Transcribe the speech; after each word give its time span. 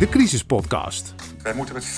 de 0.00 0.08
Crisis 0.08 0.44
Podcast. 0.44 1.14
Wij 1.42 1.54
moeten 1.54 1.74
met 1.74 1.84
50% 1.84 1.88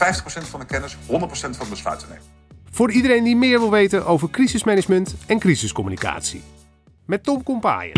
van 0.49 0.61
de 0.61 0.67
kennis 0.67 0.97
100% 0.97 0.99
van 1.07 1.53
de 1.59 1.67
besluiten 1.69 2.09
nemen. 2.09 2.25
Voor 2.71 2.91
iedereen 2.91 3.25
die 3.25 3.37
meer 3.37 3.59
wil 3.59 3.71
weten 3.71 4.07
over 4.07 4.31
crisismanagement 4.31 5.15
en 5.27 5.39
crisiscommunicatie. 5.39 6.43
Met 7.07 7.25
Tom 7.25 7.43
Kompaaien. 7.43 7.93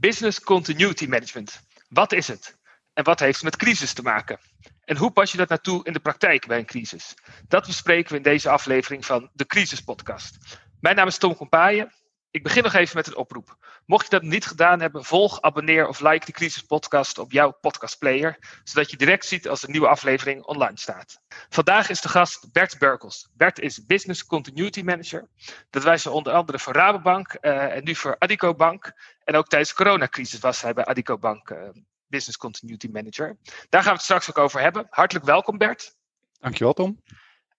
Business 0.00 0.40
Continuity 0.40 1.06
Management. 1.06 1.60
Wat 1.88 2.12
is 2.12 2.28
het? 2.28 2.56
En 2.92 3.04
wat 3.04 3.20
heeft 3.20 3.34
het 3.34 3.44
met 3.44 3.56
crisis 3.56 3.92
te 3.92 4.02
maken? 4.02 4.38
En 4.84 4.96
hoe 4.96 5.10
pas 5.10 5.30
je 5.32 5.36
dat 5.36 5.48
naartoe 5.48 5.84
in 5.84 5.92
de 5.92 6.00
praktijk 6.00 6.46
bij 6.46 6.58
een 6.58 6.66
crisis? 6.66 7.14
Dat 7.48 7.66
bespreken 7.66 8.10
we 8.10 8.16
in 8.16 8.22
deze 8.22 8.48
aflevering 8.48 9.06
van 9.06 9.30
de 9.32 9.46
Crisis 9.46 9.80
Podcast. 9.80 10.38
Mijn 10.80 10.96
naam 10.96 11.06
is 11.06 11.18
Tom 11.18 11.36
Kompaaien. 11.36 11.92
Ik 12.34 12.42
begin 12.42 12.62
nog 12.62 12.72
even 12.72 12.96
met 12.96 13.06
een 13.06 13.16
oproep. 13.16 13.56
Mocht 13.86 14.04
je 14.04 14.10
dat 14.10 14.22
niet 14.22 14.46
gedaan 14.46 14.80
hebben, 14.80 15.04
volg, 15.04 15.40
abonneer 15.40 15.88
of 15.88 16.00
like 16.00 16.26
de 16.26 16.32
Crisis 16.32 16.62
Podcast 16.62 17.18
op 17.18 17.32
jouw 17.32 17.50
podcastplayer, 17.60 18.60
zodat 18.64 18.90
je 18.90 18.96
direct 18.96 19.26
ziet 19.26 19.48
als 19.48 19.62
een 19.62 19.70
nieuwe 19.70 19.88
aflevering 19.88 20.42
online 20.42 20.78
staat. 20.78 21.20
Vandaag 21.48 21.88
is 21.88 22.00
de 22.00 22.08
gast 22.08 22.52
Bert 22.52 22.78
Berkels. 22.78 23.28
Bert 23.32 23.58
is 23.58 23.86
Business 23.86 24.26
Continuity 24.26 24.82
Manager. 24.82 25.28
Dat 25.70 25.82
wijst 25.82 26.06
onder 26.06 26.32
andere 26.32 26.58
voor 26.58 26.72
Rabobank 26.72 27.36
uh, 27.40 27.76
en 27.76 27.84
nu 27.84 27.94
voor 27.94 28.16
Adico 28.18 28.54
Bank. 28.54 28.92
En 29.24 29.36
ook 29.36 29.48
tijdens 29.48 29.70
de 29.70 29.76
coronacrisis 29.76 30.40
was 30.40 30.60
hij 30.60 30.72
bij 30.72 30.84
Adico 30.84 31.18
Bank 31.18 31.50
uh, 31.50 31.58
Business 32.06 32.38
Continuity 32.38 32.88
Manager. 32.92 33.36
Daar 33.68 33.82
gaan 33.82 33.90
we 33.90 33.96
het 33.96 34.02
straks 34.02 34.30
ook 34.30 34.38
over 34.38 34.60
hebben. 34.60 34.86
Hartelijk 34.90 35.26
welkom 35.26 35.58
Bert. 35.58 35.96
Dankjewel 36.40 36.72
Tom. 36.72 37.02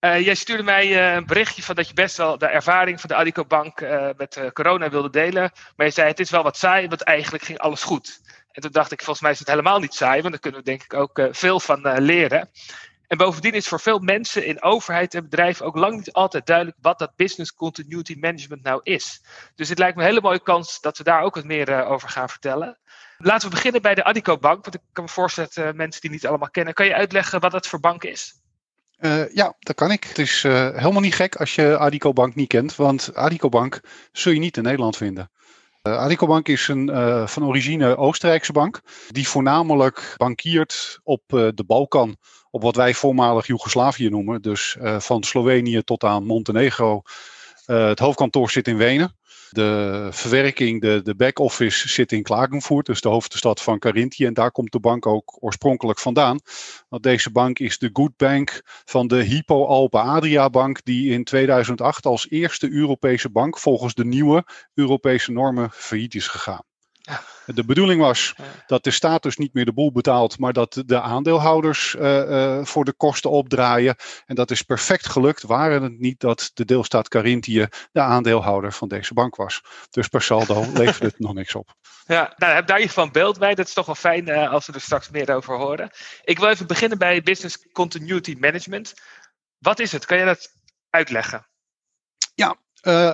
Uh, 0.05 0.19
jij 0.25 0.35
stuurde 0.35 0.63
mij 0.63 0.87
uh, 0.87 1.13
een 1.13 1.25
berichtje 1.25 1.63
van 1.63 1.75
dat 1.75 1.87
je 1.87 1.93
best 1.93 2.17
wel 2.17 2.37
de 2.37 2.45
ervaring 2.45 2.99
van 2.99 3.09
de 3.09 3.15
Adico 3.15 3.45
Bank 3.45 3.81
uh, 3.81 4.09
met 4.17 4.49
corona 4.53 4.89
wilde 4.89 5.09
delen. 5.09 5.51
Maar 5.75 5.85
je 5.85 5.91
zei 5.91 6.07
het 6.07 6.19
is 6.19 6.29
wel 6.29 6.43
wat 6.43 6.57
saai, 6.57 6.87
want 6.87 7.01
eigenlijk 7.01 7.43
ging 7.43 7.59
alles 7.59 7.83
goed. 7.83 8.21
En 8.51 8.61
toen 8.61 8.71
dacht 8.71 8.91
ik, 8.91 8.97
volgens 8.97 9.21
mij 9.21 9.31
is 9.31 9.39
het 9.39 9.47
helemaal 9.47 9.79
niet 9.79 9.93
saai, 9.93 10.21
want 10.21 10.31
daar 10.31 10.41
kunnen 10.41 10.59
we 10.59 10.65
denk 10.65 10.83
ik 10.83 10.93
ook 10.93 11.27
veel 11.31 11.59
van 11.59 12.01
leren. 12.01 12.49
En 13.07 13.17
bovendien 13.17 13.53
is 13.53 13.67
voor 13.67 13.79
veel 13.79 13.99
mensen 13.99 14.45
in 14.45 14.61
overheid 14.61 15.13
en 15.13 15.23
bedrijven 15.23 15.65
ook 15.65 15.75
lang 15.75 15.95
niet 15.95 16.13
altijd 16.13 16.45
duidelijk 16.45 16.77
wat 16.81 16.99
dat 16.99 17.15
business 17.15 17.53
continuity 17.53 18.15
management 18.19 18.63
nou 18.63 18.79
is. 18.83 19.23
Dus 19.55 19.69
het 19.69 19.77
lijkt 19.77 19.95
me 19.95 20.01
een 20.01 20.07
hele 20.07 20.21
mooie 20.21 20.43
kans 20.43 20.81
dat 20.81 20.97
we 20.97 21.03
daar 21.03 21.21
ook 21.21 21.35
wat 21.35 21.43
meer 21.43 21.85
over 21.85 22.09
gaan 22.09 22.29
vertellen. 22.29 22.77
Laten 23.17 23.49
we 23.49 23.55
beginnen 23.55 23.81
bij 23.81 23.95
de 23.95 24.03
Adico 24.03 24.37
Bank, 24.37 24.63
want 24.63 24.75
ik 24.75 24.81
kan 24.91 25.03
me 25.03 25.09
voorstellen 25.09 25.49
dat 25.53 25.75
mensen 25.75 26.01
die 26.01 26.09
niet 26.09 26.27
allemaal 26.27 26.49
kennen. 26.49 26.73
Kan 26.73 26.85
je 26.85 26.95
uitleggen 26.95 27.39
wat 27.39 27.51
dat 27.51 27.67
voor 27.67 27.79
bank 27.79 28.03
is? 28.03 28.43
Uh, 28.99 29.33
ja, 29.33 29.55
dat 29.59 29.75
kan 29.75 29.91
ik. 29.91 30.03
Het 30.03 30.17
is 30.17 30.43
uh, 30.43 30.69
helemaal 30.69 31.01
niet 31.01 31.15
gek 31.15 31.35
als 31.35 31.55
je 31.55 31.77
Adico 31.77 32.13
Bank 32.13 32.35
niet 32.35 32.47
kent, 32.47 32.75
want 32.75 33.15
Adico 33.15 33.49
Bank 33.49 33.81
zul 34.11 34.31
je 34.31 34.39
niet 34.39 34.57
in 34.57 34.63
Nederland 34.63 34.97
vinden. 34.97 35.31
Uh, 35.83 35.97
Adico 35.97 36.27
Bank 36.27 36.47
is 36.47 36.67
een 36.67 36.89
van 37.27 37.45
origine 37.45 37.97
Oostenrijkse 37.97 38.51
bank, 38.51 38.81
die 39.07 39.27
voornamelijk 39.27 40.13
bankiert 40.17 40.99
op 41.03 41.21
de 41.27 41.63
Balkan, 41.65 42.17
op 42.49 42.61
wat 42.61 42.75
wij 42.75 42.93
voormalig 42.93 43.47
Joegoslavië 43.47 44.09
noemen. 44.09 44.41
Dus 44.41 44.77
van 44.79 45.23
Slovenië 45.23 45.83
tot 45.83 46.03
aan 46.03 46.25
Montenegro. 46.25 47.01
Het 47.65 47.99
hoofdkantoor 47.99 48.49
zit 48.49 48.67
in 48.67 48.77
Wenen. 48.77 49.15
De 49.49 50.07
verwerking, 50.11 50.81
de, 50.81 51.01
de 51.03 51.15
back-office 51.15 51.87
zit 51.89 52.11
in 52.11 52.23
Klagenvoort, 52.23 52.85
dus 52.85 53.01
de 53.01 53.09
hoofdstad 53.09 53.61
van 53.61 53.79
Carinthië. 53.79 54.25
En 54.25 54.33
daar 54.33 54.51
komt 54.51 54.71
de 54.71 54.79
bank 54.79 55.05
ook 55.05 55.37
oorspronkelijk 55.39 55.99
vandaan. 55.99 56.39
Want 56.89 57.03
deze 57.03 57.31
bank 57.31 57.59
is 57.59 57.77
de 57.77 57.89
Good 57.93 58.17
Bank 58.17 58.61
van 58.85 59.07
de 59.07 59.23
Hypo 59.23 59.65
Alpe 59.65 59.99
Adria 59.99 60.49
Bank, 60.49 60.83
die 60.83 61.11
in 61.11 61.23
2008 61.23 62.05
als 62.05 62.29
eerste 62.29 62.71
Europese 62.71 63.29
bank 63.29 63.59
volgens 63.59 63.93
de 63.93 64.05
nieuwe 64.05 64.43
Europese 64.73 65.31
normen 65.31 65.71
failliet 65.71 66.15
is 66.15 66.27
gegaan. 66.27 66.74
De 67.45 67.65
bedoeling 67.65 68.01
was 68.01 68.35
dat 68.67 68.83
de 68.83 68.91
staat 68.91 69.23
dus 69.23 69.37
niet 69.37 69.53
meer 69.53 69.65
de 69.65 69.73
boel 69.73 69.91
betaalt, 69.91 70.39
maar 70.39 70.53
dat 70.53 70.83
de 70.85 71.01
aandeelhouders 71.01 71.95
uh, 71.99 72.29
uh, 72.29 72.65
voor 72.65 72.85
de 72.85 72.93
kosten 72.93 73.29
opdraaien. 73.29 73.95
En 74.25 74.35
dat 74.35 74.51
is 74.51 74.61
perfect 74.61 75.09
gelukt, 75.09 75.43
waren 75.43 75.83
het 75.83 75.99
niet 75.99 76.19
dat 76.19 76.51
de 76.53 76.65
deelstaat 76.65 77.07
Carinthië 77.07 77.67
de 77.91 78.01
aandeelhouder 78.01 78.73
van 78.73 78.87
deze 78.87 79.13
bank 79.13 79.35
was. 79.35 79.61
Dus 79.89 80.07
per 80.07 80.21
saldo 80.21 80.65
leverde 80.73 81.05
het 81.05 81.19
nog 81.19 81.33
niks 81.33 81.55
op. 81.55 81.73
Ja, 82.05 82.33
nou, 82.37 82.53
heb 82.53 82.67
daar 82.67 82.77
in 82.77 82.81
ieder 82.81 82.87
geval 82.87 83.03
een 83.03 83.11
beeld 83.11 83.39
bij. 83.39 83.55
Dat 83.55 83.67
is 83.67 83.73
toch 83.73 83.85
wel 83.85 83.95
fijn 83.95 84.29
uh, 84.29 84.51
als 84.51 84.65
we 84.65 84.73
er 84.73 84.81
straks 84.81 85.09
meer 85.09 85.35
over 85.35 85.57
horen. 85.57 85.89
Ik 86.23 86.39
wil 86.39 86.49
even 86.49 86.67
beginnen 86.67 86.97
bij 86.97 87.21
Business 87.21 87.67
Continuity 87.71 88.35
Management. 88.39 88.93
Wat 89.57 89.79
is 89.79 89.91
het? 89.91 90.05
Kan 90.05 90.17
je 90.17 90.25
dat 90.25 90.51
uitleggen? 90.89 91.47
Ja, 92.35 92.55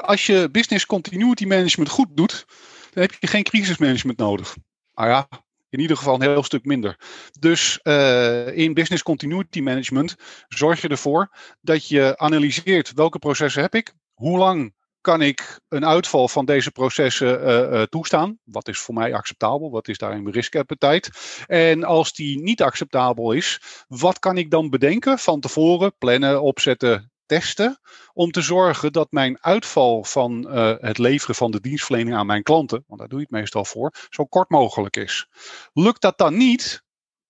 als 0.01 0.25
je 0.25 0.50
Business 0.51 0.85
Continuity 0.85 1.46
Management 1.46 1.90
goed 1.90 2.07
doet, 2.18 2.46
dan 2.91 3.03
heb 3.03 3.16
je 3.19 3.28
geen 3.28 3.44
crisismanagement 3.44 4.18
nodig. 4.18 4.56
Nou 4.94 5.09
ja, 5.09 5.28
in 5.69 5.79
ieder 5.79 5.97
geval 5.97 6.16
een 6.16 6.22
heel 6.22 6.44
stuk 6.44 6.66
minder. 6.66 7.00
Dus 7.40 7.79
uh, 7.84 8.57
in 8.57 8.74
business 8.74 9.03
continuity 9.03 9.62
management 9.62 10.16
zorg 10.47 10.81
je 10.81 10.88
ervoor 10.88 11.30
dat 11.62 11.88
je 11.88 12.18
analyseert 12.18 12.94
welke 12.94 13.19
processen 13.19 13.62
heb 13.62 13.75
ik, 13.75 13.94
hoe 14.13 14.38
lang 14.38 14.74
kan 15.01 15.22
ik 15.22 15.59
een 15.68 15.85
uitval 15.85 16.28
van 16.28 16.46
deze 16.46 16.72
processen 16.72 17.41
uh, 17.41 17.72
uh, 17.72 17.81
toestaan? 17.81 18.40
Wat 18.44 18.68
is 18.68 18.80
voor 18.80 18.94
mij 18.94 19.13
acceptabel? 19.13 19.72
Wat 19.72 19.88
is 19.88 19.97
daarin 19.97 20.22
mijn 20.24 20.35
riskappetijt? 20.35 21.09
En 21.47 21.84
als 21.84 22.13
die 22.13 22.41
niet 22.41 22.62
acceptabel 22.62 23.31
is, 23.31 23.62
wat 23.88 24.19
kan 24.19 24.38
ik 24.38 24.51
dan 24.51 24.69
bedenken 24.69 25.19
van 25.19 25.40
tevoren, 25.40 25.97
plannen, 25.97 26.41
opzetten, 26.41 27.12
testen 27.31 27.80
om 28.14 28.31
te 28.31 28.42
zorgen 28.42 28.94
dat 28.94 29.12
mijn 29.12 29.38
uitval 29.42 30.03
van 30.03 30.58
uh, 30.58 30.74
het 30.80 30.97
leveren 30.97 31.36
van 31.36 31.52
de 31.52 31.62
dienstverlening 31.62 32.16
aan 32.16 32.25
mijn 32.25 32.44
klanten, 32.44 32.84
want 32.88 33.00
daar 33.00 33.09
doe 33.09 33.19
je 33.19 33.25
het 33.30 33.34
meestal 33.34 33.66
voor, 33.66 33.94
zo 34.09 34.25
kort 34.25 34.50
mogelijk 34.50 34.97
is. 34.97 35.28
Lukt 35.74 36.02
dat 36.02 36.18
dan 36.18 36.38
niet, 36.38 36.84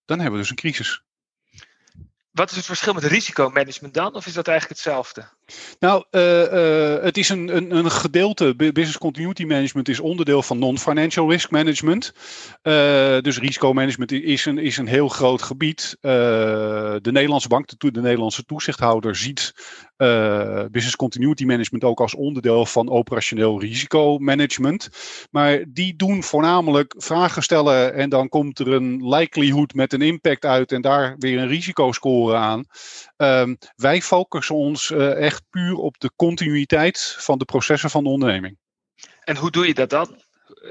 dan 0.05 0.19
hebben 0.19 0.35
we 0.35 0.41
dus 0.41 0.49
een 0.49 0.55
crisis. 0.55 1.03
Wat 2.31 2.49
is 2.49 2.55
het 2.55 2.65
verschil 2.65 2.93
met 2.93 3.03
risicomanagement 3.03 3.93
dan? 3.93 4.15
Of 4.15 4.25
is 4.25 4.33
dat 4.33 4.47
eigenlijk 4.47 4.79
hetzelfde? 4.79 5.29
Nou, 5.79 6.03
uh, 6.11 6.53
uh, 6.53 7.03
het 7.03 7.17
is 7.17 7.29
een, 7.29 7.55
een, 7.55 7.75
een, 7.75 7.91
gedeelte. 7.91 8.55
Business 8.55 8.97
continuity 8.97 9.45
management 9.45 9.89
is 9.89 9.99
onderdeel 9.99 10.41
van 10.41 10.59
non-financial 10.59 11.29
risk 11.29 11.51
management. 11.51 12.13
Uh, 12.63 12.73
dus 13.19 13.39
risicomanagement 13.39 14.11
is 14.11 14.45
een, 14.45 14.57
is 14.57 14.77
een 14.77 14.87
heel 14.87 15.07
groot 15.07 15.41
gebied. 15.41 15.97
de 16.01 16.99
Nederlandse 17.11 17.47
bank, 17.47 17.79
de, 17.79 17.91
de 17.91 18.01
Nederlandse 18.01 18.45
toezichthouder, 18.45 19.15
ziet 19.15 19.53
business 20.71 20.95
continuity 20.95 21.45
management 21.45 21.83
ook 21.83 21.99
als 21.99 22.15
onderdeel 22.15 22.65
van 22.65 22.89
operationeel 22.89 23.59
risicomanagement. 23.59 24.89
Maar 25.31 25.63
die 25.67 25.95
doen 25.95 26.23
voornamelijk 26.23 26.93
vragen 26.97 27.43
stellen 27.43 27.93
en 27.93 28.09
dan 28.09 28.29
komt 28.29 28.59
er 28.59 28.67
een 28.67 29.07
likelihood 29.07 29.73
met 29.73 29.93
een 29.93 30.01
impact 30.01 30.45
uit 30.45 30.71
en 30.71 30.81
daar 30.81 31.15
weer 31.17 31.39
een 31.39 31.47
risicoscore 31.47 32.35
aan. 32.35 32.65
Um, 33.17 33.57
wij 33.75 34.01
focussen 34.01 34.55
ons 34.55 34.91
echt 34.91 35.40
puur 35.49 35.75
op 35.75 35.99
de 35.99 36.11
continuïteit 36.15 37.15
van 37.17 37.37
de 37.37 37.45
processen 37.45 37.89
van 37.89 38.03
de 38.03 38.09
onderneming. 38.09 38.57
En 39.23 39.37
hoe 39.37 39.51
doe 39.51 39.67
je 39.67 39.73
dat 39.73 39.89
dan? 39.89 40.21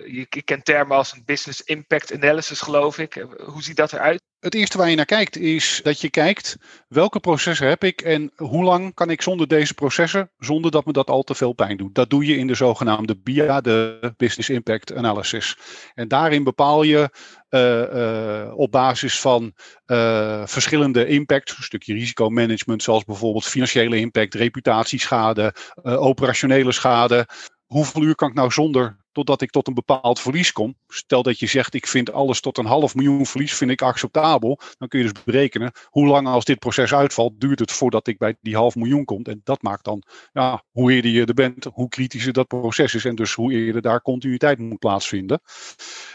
Je 0.07 0.27
kent 0.45 0.65
termen 0.65 0.97
als 0.97 1.13
een 1.13 1.25
business 1.25 1.61
impact 1.61 2.13
analysis, 2.13 2.61
geloof 2.61 2.99
ik. 2.99 3.27
Hoe 3.45 3.63
ziet 3.63 3.77
dat 3.77 3.93
eruit? 3.93 4.23
Het 4.41 4.55
eerste 4.55 4.79
waar 4.79 4.91
je 4.91 4.97
naar 4.97 5.05
kijkt 5.05 5.37
is 5.37 5.81
dat 5.83 6.01
je 6.01 6.11
kijkt 6.11 6.57
welke 6.89 7.21
processen 7.21 7.69
heb 7.69 7.85
ik 7.85 8.01
en 8.01 8.33
hoe 8.37 8.65
lang 8.65 8.95
kan 8.95 9.11
ik 9.11 9.23
zonder 9.23 9.49
deze 9.49 9.75
processen, 9.75 10.31
zonder 10.39 10.71
dat 10.71 10.87
me 10.87 10.93
dat 10.93 11.11
al 11.11 11.23
te 11.23 11.35
veel 11.35 11.53
pijn 11.53 11.77
doet. 11.77 11.95
Dat 11.95 12.11
doe 12.11 12.27
je 12.27 12.37
in 12.37 12.47
de 12.47 12.55
zogenaamde 12.55 13.17
BIA, 13.17 13.61
de 13.61 14.13
Business 14.17 14.49
Impact 14.49 14.95
Analysis. 14.95 15.57
En 15.95 16.09
daarin 16.09 16.45
bepaal 16.45 16.83
je 16.83 17.11
uh, 17.51 17.95
uh, 17.95 18.53
op 18.59 18.71
basis 18.71 19.21
van 19.21 19.53
uh, 19.87 20.47
verschillende 20.47 21.07
impacts, 21.07 21.57
een 21.57 21.63
stukje 21.63 21.95
risicomanagement, 21.95 22.83
zoals 22.83 23.05
bijvoorbeeld 23.05 23.45
financiële 23.45 23.97
impact, 23.97 24.35
reputatieschade, 24.35 25.55
operationele 25.83 26.73
schade. 26.73 27.27
Hoeveel 27.67 28.03
uur 28.03 28.15
kan 28.15 28.29
ik 28.29 28.35
nou 28.35 28.51
zonder 28.51 29.00
totdat 29.13 29.41
ik 29.41 29.51
tot 29.51 29.69
een 29.69 29.75
bepaald 29.75 30.21
verlies 30.21 30.53
kom. 30.53 30.75
Stel 30.89 31.23
dat 31.23 31.39
je 31.39 31.47
zegt, 31.47 31.75
ik 31.75 31.87
vind 31.87 32.13
alles 32.13 32.41
tot 32.41 32.59
een 32.59 32.67
half 32.67 32.95
miljoen 32.95 33.27
verlies 33.27 33.55
vind 33.55 33.71
ik 33.71 33.83
acceptabel. 33.83 34.61
Dan 34.79 34.89
kun 34.89 34.99
je 34.99 35.13
dus 35.13 35.25
berekenen 35.25 35.73
hoe 35.85 36.07
lang 36.07 36.27
als 36.27 36.45
dit 36.45 36.59
proces 36.59 36.95
uitvalt, 36.95 37.41
duurt 37.41 37.59
het 37.59 37.73
voordat 37.73 38.07
ik 38.07 38.19
bij 38.19 38.37
die 38.41 38.57
half 38.57 38.75
miljoen 38.75 39.05
kom. 39.05 39.23
En 39.23 39.41
dat 39.45 39.63
maakt 39.63 39.85
dan, 39.85 40.03
ja, 40.33 40.65
hoe 40.71 40.93
eerder 40.93 41.11
je 41.11 41.25
er 41.25 41.35
bent, 41.35 41.65
hoe 41.73 41.89
kritischer 41.89 42.33
dat 42.33 42.47
proces 42.47 42.95
is. 42.95 43.05
En 43.05 43.15
dus 43.15 43.35
hoe 43.35 43.53
eerder 43.53 43.83
daar 43.83 44.03
continuïteit 44.03 44.59
moet 44.59 44.79
plaatsvinden. 44.79 45.41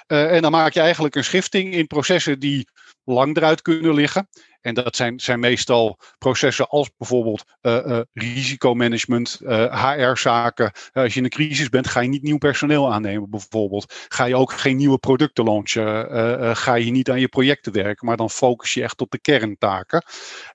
Uh, 0.08 0.36
en 0.36 0.42
dan 0.42 0.52
maak 0.52 0.74
je 0.74 0.80
eigenlijk 0.80 1.16
een 1.16 1.24
schifting 1.24 1.74
in 1.74 1.88
processen 1.88 2.40
die 2.40 2.68
lang 3.06 3.38
eruit 3.38 3.62
kunnen 3.62 3.94
liggen. 3.94 4.30
En 4.62 4.74
dat 4.74 4.96
zijn, 4.96 5.20
zijn 5.20 5.40
meestal 5.40 6.00
processen 6.18 6.68
als 6.68 6.90
bijvoorbeeld 6.98 7.44
uh, 7.62 7.86
uh, 7.86 8.00
risicomanagement, 8.14 9.40
HR-zaken. 9.70 10.72
als 10.94 11.14
je 11.14 11.20
in 11.20 11.24
een 11.24 11.30
crisis 11.30 11.70
bent, 11.70 11.88
ga 11.88 12.00
je 12.00 12.08
niet 12.08 12.24
nieuw 12.24 12.38
personeel 12.38 12.94
aannemen 12.94 13.30
bijvoorbeeld. 13.30 14.06
Ga 14.08 14.26
je 14.26 14.36
ook 14.36 14.52
geen 14.52 14.78
nieuwe 14.78 14.98
producten 14.98 15.44
launchen. 15.44 16.56
ga 16.58 16.74
je 16.76 16.92
niet 16.92 17.10
aan 17.10 17.20
je 17.20 17.28
projecten 17.28 17.72
werken, 17.72 18.08
maar 18.08 18.18
dan 18.18 18.30
focus 18.30 18.74
je 18.74 18.84
echt 18.84 19.02
op 19.02 19.12
de 19.12 19.20
kerntaken. 19.20 20.04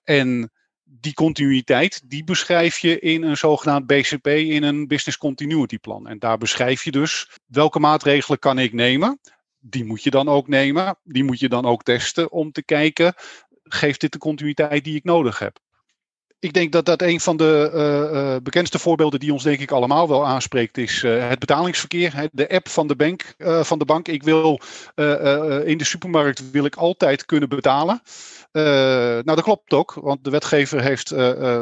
En 0.05 0.51
die 1.01 1.15
continuïteit, 1.15 2.03
die 2.11 2.25
beschrijf 2.25 2.79
je 2.79 2.99
in 2.99 3.23
een 3.23 3.37
zogenaamd 3.37 3.87
BCP, 3.87 4.27
in 4.27 4.63
een 4.63 4.87
Business 4.87 5.19
Continuity 5.19 5.79
Plan. 5.79 6.09
En 6.09 6.19
daar 6.19 6.39
beschrijf 6.39 6.85
je 6.85 6.91
dus 6.91 7.31
welke 7.47 7.79
maatregelen 7.79 8.39
kan 8.39 8.59
ik 8.59 8.73
nemen 8.73 9.21
die 9.61 9.85
moet 9.85 10.03
je 10.03 10.11
dan 10.11 10.29
ook 10.29 10.49
nemen. 10.49 10.99
Die 11.05 11.25
moet 11.25 11.41
je 11.41 11.49
dan 11.49 11.65
ook 11.65 11.83
testen 11.83 12.31
om 12.31 12.53
te 12.53 12.63
kijken, 12.63 13.15
geeft 13.63 14.01
dit 14.01 14.13
de 14.13 14.19
continuïteit 14.19 14.85
die 14.85 14.97
ik 14.97 15.05
nodig 15.05 15.39
heb? 15.39 15.59
Ik 16.39 16.53
denk 16.53 16.73
dat 16.73 16.85
dat 16.85 17.03
een 17.03 17.21
van 17.21 17.37
de 17.37 17.71
uh, 17.75 18.21
uh, 18.21 18.37
bekendste 18.43 18.79
voorbeelden 18.79 19.21
die 19.21 19.33
ons 19.33 19.43
denk 19.43 19.61
ik 19.61 19.71
allemaal 19.71 20.09
wel 20.09 20.27
aanspreekt 20.27 20.79
is 20.79 21.03
uh, 21.03 21.29
het 21.29 21.39
betalingsverkeer. 21.39 22.29
De 22.33 22.49
app 22.49 22.69
van 22.69 22.87
de 22.87 22.97
bank. 22.97 23.35
van 23.39 23.79
de 23.79 23.85
bank. 23.85 24.09
Ik 24.09 24.23
wil 24.23 24.61
in 25.65 25.79
de 25.79 25.85
supermarkt 25.85 26.51
wil 26.51 26.65
ik 26.65 26.77
altijd 26.77 27.25
kunnen 27.25 27.49
betalen. 27.49 28.03
nou, 28.53 29.25
dat 29.25 29.43
klopt 29.43 29.73
ook, 29.73 29.95
want 29.95 30.25
de 30.25 30.31
wetgever 30.31 30.83
heeft 30.83 31.15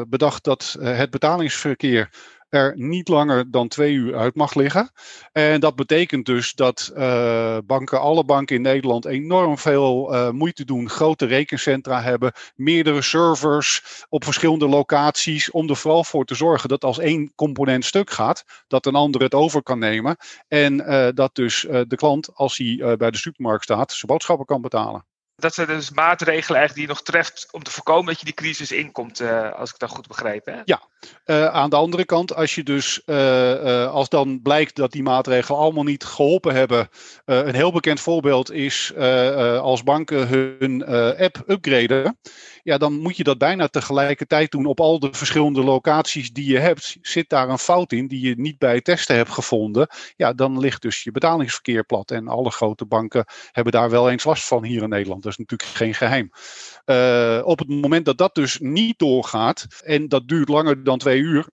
bedacht 0.08 0.44
dat 0.44 0.76
het 0.80 1.10
betalingsverkeer 1.10 2.10
er 2.48 2.72
niet 2.76 3.08
langer 3.08 3.50
dan 3.50 3.68
twee 3.68 3.92
uur 3.92 4.16
uit 4.16 4.34
mag 4.34 4.54
liggen. 4.54 4.90
En 5.32 5.60
dat 5.60 5.76
betekent 5.76 6.26
dus 6.26 6.54
dat 6.54 6.92
uh, 6.96 7.58
banken, 7.64 8.00
alle 8.00 8.24
banken 8.24 8.56
in 8.56 8.62
Nederland 8.62 9.04
enorm 9.04 9.58
veel 9.58 10.14
uh, 10.14 10.30
moeite 10.30 10.64
doen, 10.64 10.88
grote 10.88 11.26
rekencentra 11.26 12.02
hebben, 12.02 12.32
meerdere 12.54 13.02
servers 13.02 14.04
op 14.08 14.24
verschillende 14.24 14.68
locaties, 14.68 15.50
om 15.50 15.68
er 15.68 15.76
vooral 15.76 16.04
voor 16.04 16.24
te 16.24 16.34
zorgen 16.34 16.68
dat 16.68 16.84
als 16.84 16.98
één 16.98 17.32
component 17.34 17.84
stuk 17.84 18.10
gaat, 18.10 18.44
dat 18.66 18.86
een 18.86 18.94
ander 18.94 19.22
het 19.22 19.34
over 19.34 19.62
kan 19.62 19.78
nemen. 19.78 20.16
En 20.48 20.74
uh, 20.74 21.08
dat 21.14 21.34
dus 21.34 21.60
de 21.60 21.96
klant, 21.96 22.34
als 22.34 22.56
hij 22.56 22.96
bij 22.96 23.10
de 23.10 23.18
supermarkt 23.18 23.64
staat, 23.64 23.92
zijn 23.92 24.06
boodschappen 24.06 24.46
kan 24.46 24.60
betalen 24.60 25.04
dat 25.38 25.54
zijn 25.54 25.66
dus 25.66 25.90
maatregelen 25.90 26.58
eigenlijk 26.58 26.74
die 26.74 26.82
je 26.82 26.88
nog 26.88 27.02
treft 27.02 27.48
om 27.50 27.62
te 27.62 27.70
voorkomen 27.70 28.06
dat 28.06 28.18
je 28.18 28.24
die 28.24 28.34
crisis 28.34 28.72
inkomt, 28.72 29.20
uh, 29.20 29.52
als 29.52 29.70
ik 29.70 29.78
dat 29.78 29.90
goed 29.90 30.08
begrijp. 30.08 30.46
Hè? 30.46 30.60
Ja, 30.64 30.82
uh, 31.26 31.46
aan 31.46 31.70
de 31.70 31.76
andere 31.76 32.04
kant, 32.04 32.34
als 32.34 32.54
je 32.54 32.62
dus, 32.62 33.02
uh, 33.06 33.90
als 33.90 34.08
dan 34.08 34.42
blijkt 34.42 34.76
dat 34.76 34.92
die 34.92 35.02
maatregelen 35.02 35.60
allemaal 35.60 35.84
niet 35.84 36.04
geholpen 36.04 36.54
hebben. 36.54 36.88
een 37.24 37.54
heel 37.54 37.72
bekend 37.72 38.00
voorbeeld 38.00 38.52
is 38.52 38.96
als 39.60 39.82
banken 39.82 40.28
hun 40.28 40.86
app 41.16 41.42
upgraden. 41.46 42.18
Ja, 42.62 42.78
dan 42.78 42.92
moet 42.92 43.16
je 43.16 43.24
dat 43.24 43.38
bijna 43.38 43.68
tegelijkertijd 43.68 44.50
doen 44.50 44.66
op 44.66 44.80
al 44.80 44.98
de 44.98 45.08
verschillende 45.12 45.62
locaties 45.62 46.32
die 46.32 46.50
je 46.50 46.58
hebt. 46.58 46.96
Zit 47.02 47.28
daar 47.28 47.48
een 47.48 47.58
fout 47.58 47.92
in 47.92 48.06
die 48.06 48.28
je 48.28 48.34
niet 48.36 48.58
bij 48.58 48.80
testen 48.80 49.16
hebt 49.16 49.30
gevonden? 49.30 49.88
Ja, 50.16 50.32
dan 50.32 50.58
ligt 50.58 50.82
dus 50.82 51.02
je 51.02 51.10
betalingsverkeer 51.10 51.84
plat. 51.84 52.10
En 52.10 52.28
alle 52.28 52.50
grote 52.50 52.84
banken 52.84 53.24
hebben 53.52 53.72
daar 53.72 53.90
wel 53.90 54.10
eens 54.10 54.24
last 54.24 54.44
van 54.44 54.64
hier 54.64 54.82
in 54.82 54.88
Nederland. 54.88 55.22
Dat 55.28 55.38
is 55.38 55.46
natuurlijk 55.46 55.76
geen 55.76 55.94
geheim. 55.94 56.30
Uh, 56.86 57.46
op 57.46 57.58
het 57.58 57.68
moment 57.68 58.04
dat 58.04 58.18
dat 58.18 58.34
dus 58.34 58.58
niet 58.58 58.98
doorgaat 58.98 59.66
en 59.84 60.08
dat 60.08 60.28
duurt 60.28 60.48
langer 60.48 60.84
dan 60.84 60.98
twee 60.98 61.20
uur, 61.20 61.46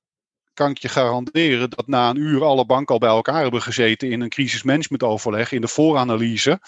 kan 0.53 0.69
ik 0.69 0.77
je 0.77 0.89
garanderen 0.89 1.69
dat 1.69 1.87
na 1.87 2.09
een 2.09 2.15
uur 2.15 2.43
alle 2.43 2.65
banken 2.65 2.93
al 2.93 2.99
bij 2.99 3.09
elkaar 3.09 3.41
hebben 3.41 3.61
gezeten 3.61 4.11
in 4.11 4.21
een 4.21 4.29
crisismanagementoverleg, 4.29 5.51
in 5.51 5.61
de 5.61 5.67
vooranalyse. 5.67 6.59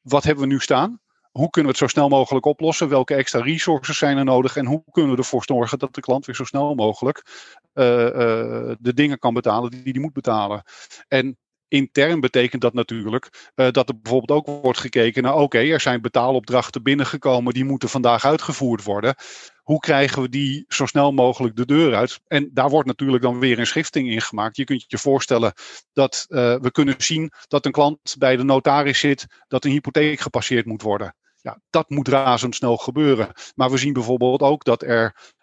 Wat 0.00 0.24
hebben 0.24 0.44
we 0.44 0.50
nu 0.52 0.60
staan? 0.60 1.00
Hoe 1.30 1.50
kunnen 1.50 1.72
we 1.72 1.78
het 1.78 1.90
zo 1.90 1.98
snel 1.98 2.08
mogelijk 2.08 2.46
oplossen? 2.46 2.88
Welke 2.88 3.14
extra 3.14 3.40
resources 3.40 3.98
zijn 3.98 4.16
er 4.16 4.24
nodig? 4.24 4.56
En 4.56 4.66
hoe 4.66 4.82
kunnen 4.90 5.12
we 5.12 5.18
ervoor 5.18 5.44
zorgen 5.44 5.78
dat 5.78 5.94
de 5.94 6.00
klant 6.00 6.26
weer 6.26 6.34
zo 6.34 6.44
snel 6.44 6.74
mogelijk 6.74 7.26
uh, 7.74 7.84
uh, 7.84 8.74
de 8.78 8.94
dingen 8.94 9.18
kan 9.18 9.34
betalen 9.34 9.70
die 9.70 9.92
hij 9.92 10.00
moet 10.00 10.12
betalen? 10.12 10.62
En 11.08 11.38
intern 11.68 12.20
betekent 12.20 12.62
dat 12.62 12.74
natuurlijk 12.74 13.50
uh, 13.54 13.70
dat 13.70 13.88
er 13.88 14.00
bijvoorbeeld 14.00 14.38
ook 14.38 14.62
wordt 14.62 14.78
gekeken 14.78 15.22
naar: 15.22 15.34
oké, 15.34 15.58
er 15.58 15.80
zijn 15.80 16.00
betaalopdrachten 16.00 16.82
binnengekomen, 16.82 17.54
die 17.54 17.64
moeten 17.64 17.88
vandaag 17.88 18.24
uitgevoerd 18.24 18.84
worden. 18.84 19.14
Hoe 19.62 19.78
krijgen 19.78 20.22
we 20.22 20.28
die 20.28 20.64
zo 20.68 20.86
snel 20.86 21.12
mogelijk 21.12 21.56
de 21.56 21.66
deur 21.66 21.94
uit? 21.94 22.20
En 22.26 22.50
daar 22.52 22.70
wordt 22.70 22.88
natuurlijk 22.88 23.22
dan 23.22 23.38
weer 23.38 23.58
een 23.58 23.66
schifting 23.66 24.10
in 24.10 24.20
gemaakt. 24.20 24.56
Je 24.56 24.64
kunt 24.64 24.84
je 24.86 24.98
voorstellen 24.98 25.52
dat 25.92 26.26
uh, 26.28 26.56
we 26.60 26.70
kunnen 26.70 26.94
zien 26.98 27.32
dat 27.48 27.66
een 27.66 27.72
klant 27.72 28.14
bij 28.18 28.36
de 28.36 28.42
notaris 28.42 28.98
zit, 28.98 29.26
dat 29.48 29.64
een 29.64 29.70
hypotheek 29.70 30.20
gepasseerd 30.20 30.66
moet 30.66 30.82
worden. 30.82 31.14
Ja, 31.46 31.60
dat 31.70 31.90
moet 31.90 32.08
razendsnel 32.08 32.76
gebeuren. 32.76 33.32
Maar 33.54 33.70
we 33.70 33.76
zien 33.76 33.92
bijvoorbeeld 33.92 34.40
ook 34.40 34.64
dat 34.64 34.82
er 34.82 35.34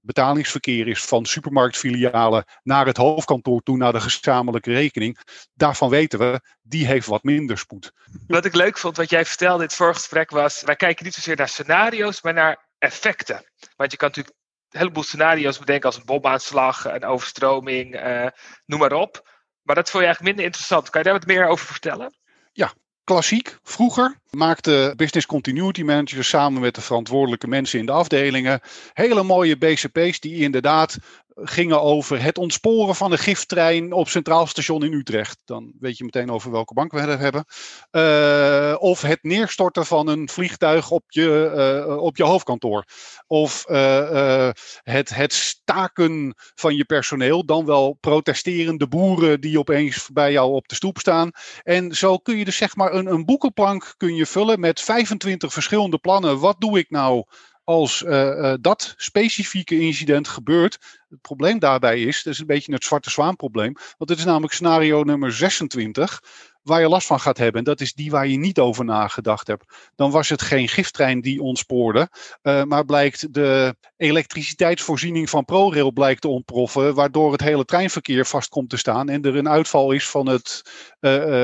betalingsverkeer 0.00 0.88
is 0.88 1.04
van 1.04 1.24
supermarktfilialen 1.24 2.44
naar 2.62 2.86
het 2.86 2.96
hoofdkantoor 2.96 3.62
toe, 3.62 3.76
naar 3.76 3.92
de 3.92 4.00
gezamenlijke 4.00 4.72
rekening. 4.72 5.18
Daarvan 5.54 5.88
weten 5.90 6.18
we, 6.18 6.40
die 6.62 6.86
heeft 6.86 7.06
wat 7.06 7.22
minder 7.22 7.58
spoed. 7.58 7.92
Wat 8.26 8.44
ik 8.44 8.54
leuk 8.54 8.78
vond, 8.78 8.96
wat 8.96 9.10
jij 9.10 9.24
vertelde 9.24 9.62
in 9.62 9.68
het 9.68 9.74
vorige 9.76 9.98
gesprek 9.98 10.30
was, 10.30 10.62
wij 10.62 10.76
kijken 10.76 11.04
niet 11.04 11.14
zozeer 11.14 11.36
naar 11.36 11.48
scenario's, 11.48 12.22
maar 12.22 12.34
naar 12.34 12.68
effecten. 12.78 13.44
Want 13.76 13.90
je 13.90 13.96
kan 13.96 14.08
natuurlijk 14.08 14.36
een 14.70 14.78
heleboel 14.78 15.02
scenario's 15.02 15.58
bedenken 15.58 15.86
als 15.86 15.96
een 15.96 16.04
bomaanslag, 16.04 16.84
een 16.84 17.04
overstroming, 17.04 17.94
uh, 17.94 18.26
noem 18.66 18.80
maar 18.80 18.92
op. 18.92 19.34
Maar 19.62 19.74
dat 19.74 19.90
vond 19.90 20.02
je 20.02 20.08
eigenlijk 20.08 20.22
minder 20.22 20.44
interessant. 20.44 20.90
Kan 20.90 21.00
je 21.00 21.08
daar 21.08 21.18
wat 21.18 21.26
meer 21.26 21.46
over 21.46 21.66
vertellen? 21.66 22.14
Ja, 22.52 22.72
klassiek. 23.06 23.58
Vroeger 23.62 24.18
maakten 24.30 24.96
business 24.96 25.26
continuity 25.26 25.82
managers 25.82 26.28
samen 26.28 26.60
met 26.60 26.74
de 26.74 26.80
verantwoordelijke 26.80 27.48
mensen 27.48 27.78
in 27.78 27.86
de 27.86 27.92
afdelingen 27.92 28.60
hele 28.92 29.22
mooie 29.22 29.56
BCP's 29.56 30.20
die 30.20 30.34
inderdaad 30.40 30.98
gingen 31.42 31.82
over 31.82 32.22
het 32.22 32.38
ontsporen 32.38 32.94
van 32.94 33.12
een 33.12 33.18
giftrein 33.18 33.92
op 33.92 34.08
Centraal 34.08 34.46
Station 34.46 34.84
in 34.84 34.92
Utrecht. 34.92 35.38
Dan 35.44 35.72
weet 35.80 35.98
je 35.98 36.04
meteen 36.04 36.30
over 36.30 36.50
welke 36.50 36.74
bank 36.74 36.92
we 36.92 37.00
het 37.00 37.20
hebben. 37.20 37.44
Uh, 37.92 38.76
of 38.78 39.00
het 39.02 39.18
neerstorten 39.22 39.86
van 39.86 40.08
een 40.08 40.28
vliegtuig 40.28 40.90
op 40.90 41.04
je, 41.08 41.84
uh, 41.88 41.96
op 41.96 42.16
je 42.16 42.24
hoofdkantoor. 42.24 42.84
Of 43.26 43.64
uh, 43.68 44.50
het, 44.82 45.14
het 45.14 45.32
staken 45.32 46.34
van 46.36 46.76
je 46.76 46.84
personeel. 46.84 47.44
Dan 47.44 47.64
wel 47.64 47.96
protesterende 48.00 48.88
boeren 48.88 49.40
die 49.40 49.58
opeens 49.58 50.08
bij 50.12 50.32
jou 50.32 50.52
op 50.52 50.68
de 50.68 50.74
stoep 50.74 50.98
staan. 50.98 51.30
En 51.62 51.92
zo 51.92 52.18
kun 52.18 52.36
je 52.36 52.44
dus 52.44 52.56
zeg 52.56 52.76
maar 52.76 52.92
een, 52.92 53.06
een 53.06 53.24
boekenplank 53.24 53.94
kun 53.96 54.14
je 54.14 54.26
vullen 54.26 54.60
met 54.60 54.80
25 54.80 55.52
verschillende 55.52 55.98
plannen. 55.98 56.38
Wat 56.38 56.60
doe 56.60 56.78
ik 56.78 56.90
nou 56.90 57.24
als 57.66 58.02
uh, 58.02 58.10
uh, 58.10 58.54
dat 58.60 58.94
specifieke 58.96 59.80
incident 59.80 60.28
gebeurt. 60.28 60.78
Het 61.08 61.20
probleem 61.20 61.58
daarbij 61.58 62.00
is, 62.00 62.22
dat 62.22 62.32
is 62.32 62.38
een 62.38 62.46
beetje 62.46 62.72
het 62.72 62.84
zwarte 62.84 63.10
zwaan 63.10 63.36
probleem. 63.36 63.72
Want 63.72 64.10
het 64.10 64.18
is 64.18 64.24
namelijk 64.24 64.52
scenario 64.52 65.02
nummer 65.02 65.32
26, 65.32 66.22
waar 66.62 66.80
je 66.80 66.88
last 66.88 67.06
van 67.06 67.20
gaat 67.20 67.38
hebben. 67.38 67.58
En 67.58 67.64
dat 67.64 67.80
is 67.80 67.92
die 67.92 68.10
waar 68.10 68.26
je 68.26 68.38
niet 68.38 68.58
over 68.58 68.84
nagedacht 68.84 69.46
hebt. 69.46 69.90
Dan 69.94 70.10
was 70.10 70.28
het 70.28 70.42
geen 70.42 70.68
giftrein 70.68 71.20
die 71.20 71.42
ontspoorde, 71.42 72.08
uh, 72.42 72.62
maar 72.62 72.84
blijkt 72.84 73.34
de 73.34 73.76
elektriciteitsvoorziening 73.96 75.30
van 75.30 75.44
ProRail 75.44 75.92
blijkt 75.92 76.20
te 76.20 76.28
ontploffen, 76.28 76.94
waardoor 76.94 77.32
het 77.32 77.40
hele 77.40 77.64
treinverkeer 77.64 78.26
vast 78.26 78.48
komt 78.48 78.70
te 78.70 78.76
staan 78.76 79.08
en 79.08 79.22
er 79.22 79.36
een 79.36 79.48
uitval 79.48 79.92
is 79.92 80.08
van, 80.08 80.28
het, 80.28 80.62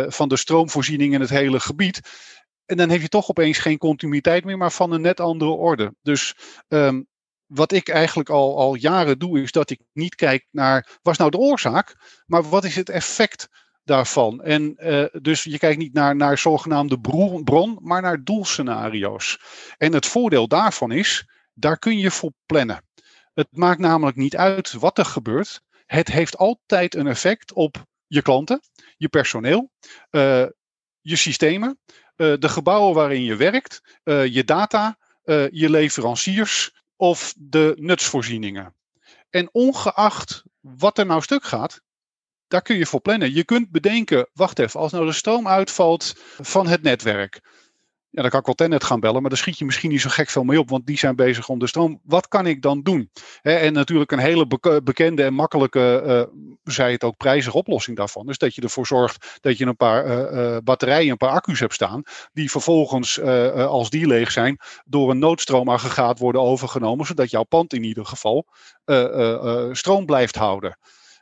van 0.09 0.29
de 0.29 0.37
stroomvoorziening 0.37 1.15
in 1.15 1.21
het 1.21 1.31
hele 1.31 1.61
gebied. 1.61 2.01
En 2.73 2.79
dan 2.79 2.91
heb 2.91 3.01
je 3.01 3.09
toch 3.09 3.29
opeens 3.29 3.59
geen 3.59 3.79
continuïteit 3.79 4.45
meer, 4.45 4.57
maar 4.57 4.73
van 4.73 4.93
een 4.93 5.01
net 5.01 5.21
andere 5.21 5.51
orde. 5.51 5.95
Dus 6.03 6.35
um, 6.69 7.07
wat 7.47 7.73
ik 7.73 7.89
eigenlijk 7.89 8.29
al, 8.29 8.59
al 8.59 8.75
jaren 8.75 9.19
doe, 9.19 9.43
is 9.43 9.53
dat 9.53 9.71
ik 9.71 9.81
niet 9.93 10.15
kijk 10.15 10.47
naar, 10.51 10.99
was 11.03 11.19
nou 11.19 11.31
de 11.31 11.37
oorzaak, 11.37 11.97
maar 12.27 12.49
wat 12.49 12.65
is 12.65 12.77
het 12.77 12.89
effect 12.89 13.49
daarvan? 13.85 14.43
En 14.43 14.75
uh, 14.79 15.05
dus 15.23 15.43
je 15.43 15.59
kijkt 15.59 15.79
niet 15.79 15.93
naar, 15.93 16.17
naar 16.17 16.39
zogenaamde 16.39 17.01
bron, 17.45 17.79
maar 17.83 18.03
naar 18.03 18.25
doelscenario's. 18.25 19.41
En 19.79 19.93
het 19.93 20.07
voordeel 20.07 20.49
daarvan 20.49 20.93
is, 20.93 21.29
daar 21.55 21.79
kun 21.79 21.99
je 21.99 22.11
voor 22.11 22.33
plannen. 22.47 22.85
Het 23.35 23.49
maakt 23.51 23.81
namelijk 23.81 24.17
niet 24.17 24.37
uit 24.37 24.73
wat 24.73 24.99
er 24.99 25.05
gebeurt. 25.05 25.63
Het 25.87 26.09
heeft 26.09 26.37
altijd 26.37 26.95
een 26.95 27.07
effect 27.07 27.53
op 27.53 27.85
je 28.07 28.23
klanten, 28.23 28.61
je 28.97 29.09
personeel, 29.09 29.71
uh, 30.11 30.47
je 31.01 31.17
systemen, 31.17 31.79
de 32.31 32.49
gebouwen 32.49 32.95
waarin 32.95 33.25
je 33.25 33.37
werkt, 33.37 33.81
uh, 34.05 34.27
je 34.27 34.45
data, 34.45 34.99
uh, 35.25 35.51
je 35.51 35.71
leveranciers 35.71 36.83
of 36.97 37.35
de 37.37 37.75
nutsvoorzieningen. 37.79 38.75
En 39.31 39.49
ongeacht 39.53 40.43
wat 40.61 40.99
er 40.99 41.07
nou 41.07 41.23
stuk 41.23 41.45
gaat, 41.45 41.81
daar 42.49 42.63
kun 42.63 42.77
je 42.77 42.87
voor 42.87 43.01
plannen. 43.01 43.35
Je 43.35 43.45
kunt 43.45 43.71
bedenken, 43.71 44.29
wacht 44.33 44.59
even, 44.59 44.81
als 44.81 44.93
nou 44.93 45.07
de 45.07 45.13
stroom 45.13 45.49
uitvalt 45.49 46.15
van 46.41 46.67
het 46.67 46.83
netwerk, 46.83 47.41
ja, 48.13 48.23
dan 48.23 48.31
kan 48.31 48.41
ik 48.41 48.47
wel 48.47 48.55
Tennet 48.55 48.85
gaan 48.85 49.01
bellen, 49.01 49.21
maar 49.21 49.31
daar 49.31 49.39
schiet 49.39 49.59
je 49.59 49.65
misschien 49.65 49.91
niet 49.91 50.01
zo 50.01 50.09
gek 50.09 50.29
veel 50.29 50.43
mee 50.43 50.59
op, 50.59 50.69
want 50.69 50.87
die 50.87 50.99
zijn 50.99 51.17
bezig 51.17 51.49
om 51.49 51.59
de 51.59 51.67
stroom. 51.67 52.01
Wat 52.03 52.29
kan 52.29 52.47
ik 52.47 52.63
dan 52.63 52.83
doen? 52.83 53.11
en 53.43 53.73
natuurlijk 53.73 54.13
een 54.13 54.19
hele 54.19 54.47
bekende 54.85 55.23
en 55.25 55.35
makkelijke, 55.35 56.03
uh, 56.07 56.43
zei 56.65 56.93
het 56.93 57.05
ook, 57.05 57.17
prijzige 57.17 57.57
oplossing 57.57 57.97
daarvan. 57.97 58.27
Dus 58.27 58.39
dat 58.39 58.55
je 58.55 58.63
ervoor 58.63 58.87
zorgt 58.87 59.39
dat 59.41 59.59
je 59.59 59.67
een 59.67 59.77
paar 59.77 60.33
uh, 60.33 60.57
batterijen, 60.65 61.11
een 61.11 61.17
paar 61.17 61.31
accu's 61.31 61.61
hebt 61.61 61.75
staan, 61.75 62.03
die 62.33 62.51
vervolgens, 62.51 63.21
als 63.55 63.91
die 63.91 64.07
leeg 64.07 64.31
zijn, 64.31 64.59
door 64.85 65.11
een 65.11 65.19
noodstroomaggregaat 65.19 66.19
worden 66.19 66.41
overgenomen, 66.41 67.07
zodat 67.07 67.31
jouw 67.31 67.45
pand 67.45 67.73
in 67.73 67.85
ieder 67.85 68.07
geval 68.07 68.47
stroom 69.73 70.07
blijft 70.07 70.37
houden. 70.37 70.79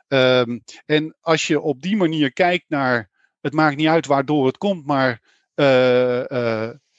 Um, 0.07 0.63
en 0.85 1.15
als 1.21 1.47
je 1.47 1.59
op 1.59 1.81
die 1.81 1.95
manier 1.95 2.33
kijkt 2.33 2.65
naar, 2.67 3.09
het 3.41 3.53
maakt 3.53 3.75
niet 3.75 3.87
uit 3.87 4.05
waardoor 4.05 4.45
het 4.45 4.57
komt, 4.57 4.85
maar 4.85 5.21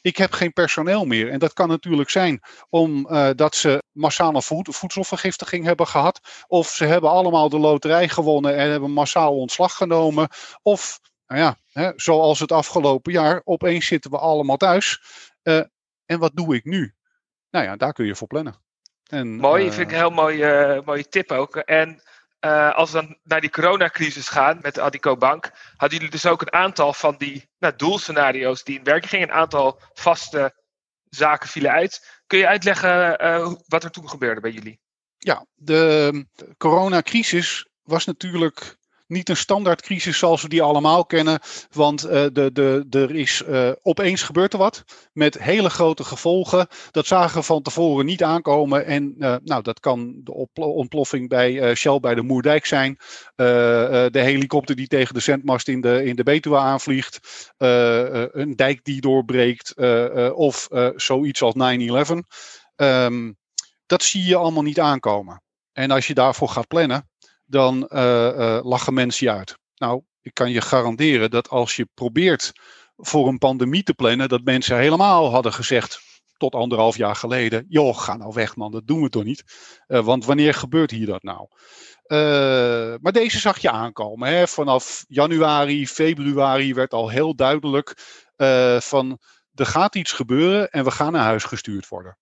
ik 0.02 0.16
heb 0.16 0.33
geen 0.33 0.52
personeel 0.52 1.04
meer. 1.04 1.31
En 1.31 1.38
dat 1.38 1.52
kan 1.52 1.69
natuurlijk 1.69 2.11
zijn 2.11 2.40
omdat 2.69 3.54
uh, 3.54 3.61
ze 3.61 3.83
massale 3.92 4.42
voed 4.42 4.76
voedselvergiftiging 4.76 5.64
hebben 5.64 5.87
gehad. 5.87 6.21
Of 6.47 6.69
ze 6.69 6.85
hebben 6.85 7.11
allemaal 7.11 7.49
de 7.49 7.59
loterij 7.59 8.09
gewonnen 8.09 8.57
en 8.57 8.71
hebben 8.71 8.90
massaal 8.90 9.37
ontslag 9.37 9.76
genomen. 9.76 10.28
Of 10.62 11.00
nou 11.26 11.40
ja, 11.40 11.57
hè, 11.73 11.92
zoals 11.97 12.40
het 12.40 12.52
afgelopen 12.52 13.12
jaar, 13.12 13.40
opeens 13.45 13.87
zitten 13.87 14.11
we 14.11 14.19
allemaal 14.19 14.57
thuis. 14.57 15.02
Uh, 15.42 15.62
en 16.07 16.19
wat 16.19 16.31
doe 16.35 16.54
ik 16.54 16.64
nu? 16.64 16.95
Nou 17.50 17.64
ja, 17.64 17.76
daar 17.76 17.92
kun 17.92 18.07
je 18.07 18.16
voor 18.16 18.26
plannen. 18.26 18.54
En, 19.09 19.37
Mooi, 19.37 19.66
uh, 19.66 19.73
vind 19.73 19.87
ik 19.87 19.92
een 19.92 20.00
heel 20.00 20.11
mooie, 20.11 20.76
uh, 20.76 20.87
mooie 20.87 21.09
tip 21.09 21.31
ook. 21.31 21.57
En 21.57 22.02
uh, 22.44 22.75
als 22.75 22.90
we 22.90 23.00
dan 23.00 23.16
naar 23.22 23.40
die 23.40 23.50
coronacrisis 23.50 24.28
gaan 24.28 24.58
met 24.62 24.75
de 24.75 24.80
Adico 24.80 25.16
Bank, 25.16 25.50
hadden 25.76 25.99
jullie 25.99 26.12
dus 26.12 26.26
ook 26.26 26.40
een 26.40 26.52
aantal 26.52 26.92
van 26.92 27.14
die 27.18 27.49
nou, 27.58 27.76
doelscenario's 27.76 28.64
die 28.64 28.78
in 28.78 28.84
werking 28.84 29.11
gingen, 29.11 29.28
een 29.28 29.34
aantal 29.34 29.80
vaste 29.92 30.54
zaken 31.08 31.49
vielen 31.49 31.70
uit. 31.70 32.22
Kun 32.26 32.38
je 32.38 32.46
uitleggen 32.46 33.16
wat 33.66 33.84
er 33.84 33.90
toen 33.90 34.08
gebeurde 34.08 34.40
bij 34.40 34.50
jullie? 34.50 34.80
Ja, 35.16 35.46
de 35.54 36.26
coronacrisis 36.56 37.66
was 37.82 38.04
natuurlijk 38.04 38.76
niet 39.12 39.28
een 39.28 39.37
standaard 39.37 39.83
crisis 39.83 40.19
zoals 40.19 40.42
we 40.42 40.49
die 40.49 40.62
allemaal 40.62 41.04
kennen. 41.04 41.40
Want 41.71 42.04
uh, 42.04 42.11
de, 42.11 42.50
de, 42.52 42.87
er 42.90 43.14
is 43.14 43.42
uh, 43.49 43.71
opeens 43.83 44.23
gebeurt 44.23 44.52
er 44.52 44.59
wat 44.59 44.85
met 45.12 45.38
hele 45.38 45.71
grote 45.71 46.04
gevolgen. 46.04 46.66
Dat 46.90 47.07
zagen 47.07 47.38
we 47.38 47.45
van 47.45 47.62
tevoren 47.62 48.07
niet 48.07 48.23
aankomen. 48.23 48.87
En 48.87 49.14
uh, 49.19 49.37
nou, 49.45 49.62
dat 49.62 49.81
kan 49.81 50.21
de 50.25 50.47
ontploffing 50.54 51.28
bij 51.28 51.75
Shell 51.75 52.00
bij 52.00 52.14
de 52.14 52.23
Moerdijk 52.23 52.66
zijn. 52.66 52.97
de 53.37 54.11
helikopter 54.12 54.76
die 54.76 54.87
tegen 54.87 55.14
de 55.14 55.21
zendmast 55.21 55.69
in 55.69 55.81
de, 55.81 56.04
in 56.04 56.16
de 56.16 56.23
Betuwe 56.23 56.57
aanvliegt. 56.57 57.19
een 57.57 58.57
dijk 58.57 58.85
die 58.85 59.00
doorbreekt. 59.00 59.75
of 60.35 60.69
zoiets 60.97 61.42
als 61.42 61.54
9-11. 61.54 61.59
Um, 61.59 62.25
ehm, 62.76 63.33
dat 63.87 64.02
zie 64.02 64.25
je 64.25 64.37
allemaal 64.37 64.62
niet 64.62 64.81
aankomen. 64.81 65.42
En 65.73 65.90
als 65.90 66.07
je 66.07 66.14
daarvoor 66.14 66.49
gaat 66.49 66.69
plannen, 66.69 67.11
dan 67.52 67.88
uh, 67.88 68.00
uh, 68.37 68.61
lachen 68.62 68.94
mensen 68.94 69.26
je 69.26 69.32
uit. 69.32 69.59
Nou, 69.75 70.02
ik 70.21 70.35
kan 70.35 70.50
je 70.50 70.61
garanderen 70.61 71.30
dat 71.30 71.49
als 71.49 71.76
je 71.76 71.88
probeert 71.94 72.52
voor 72.97 73.28
een 73.28 73.38
pandemie 73.38 73.82
te 73.82 73.94
plannen, 73.94 74.28
dat 74.28 74.44
mensen 74.44 74.78
helemaal 74.78 75.30
hadden 75.30 75.52
gezegd 75.52 76.00
tot 76.37 76.54
anderhalf 76.54 76.97
jaar 76.97 77.16
geleden: 77.16 77.66
joh, 77.68 77.99
ga 77.99 78.16
nou 78.16 78.32
weg, 78.35 78.56
man, 78.56 78.73
dat 78.73 78.87
doen 78.87 79.02
we 79.02 79.09
toch 79.09 79.25
niet? 79.25 79.44
Uh, 79.88 80.04
want 80.04 80.25
wanneer 80.25 80.54
gebeurt 80.54 80.90
hier 80.90 81.06
dat 81.06 81.23
nou? 81.23 81.49
Maar 83.00 83.12
deze 83.12 83.38
zag 83.38 83.59
je 83.59 83.71
aankomen. 83.71 84.28
Hè? 84.28 84.49
Vanaf 84.49 85.04
januari, 85.09 85.87
februari 85.87 86.75
werd 86.75 86.92
al 86.92 87.09
heel 87.09 87.35
duidelijk 87.35 87.94
van 88.78 89.18
er 89.54 89.66
gaat 89.66 89.94
iets 89.94 90.12
gebeuren 90.12 90.71
en 90.71 90.85
we 90.85 90.90
gaan 90.90 91.12
naar 91.12 91.25
huis 91.25 91.44
gestuurd 91.44 91.88
worden. 91.88 92.18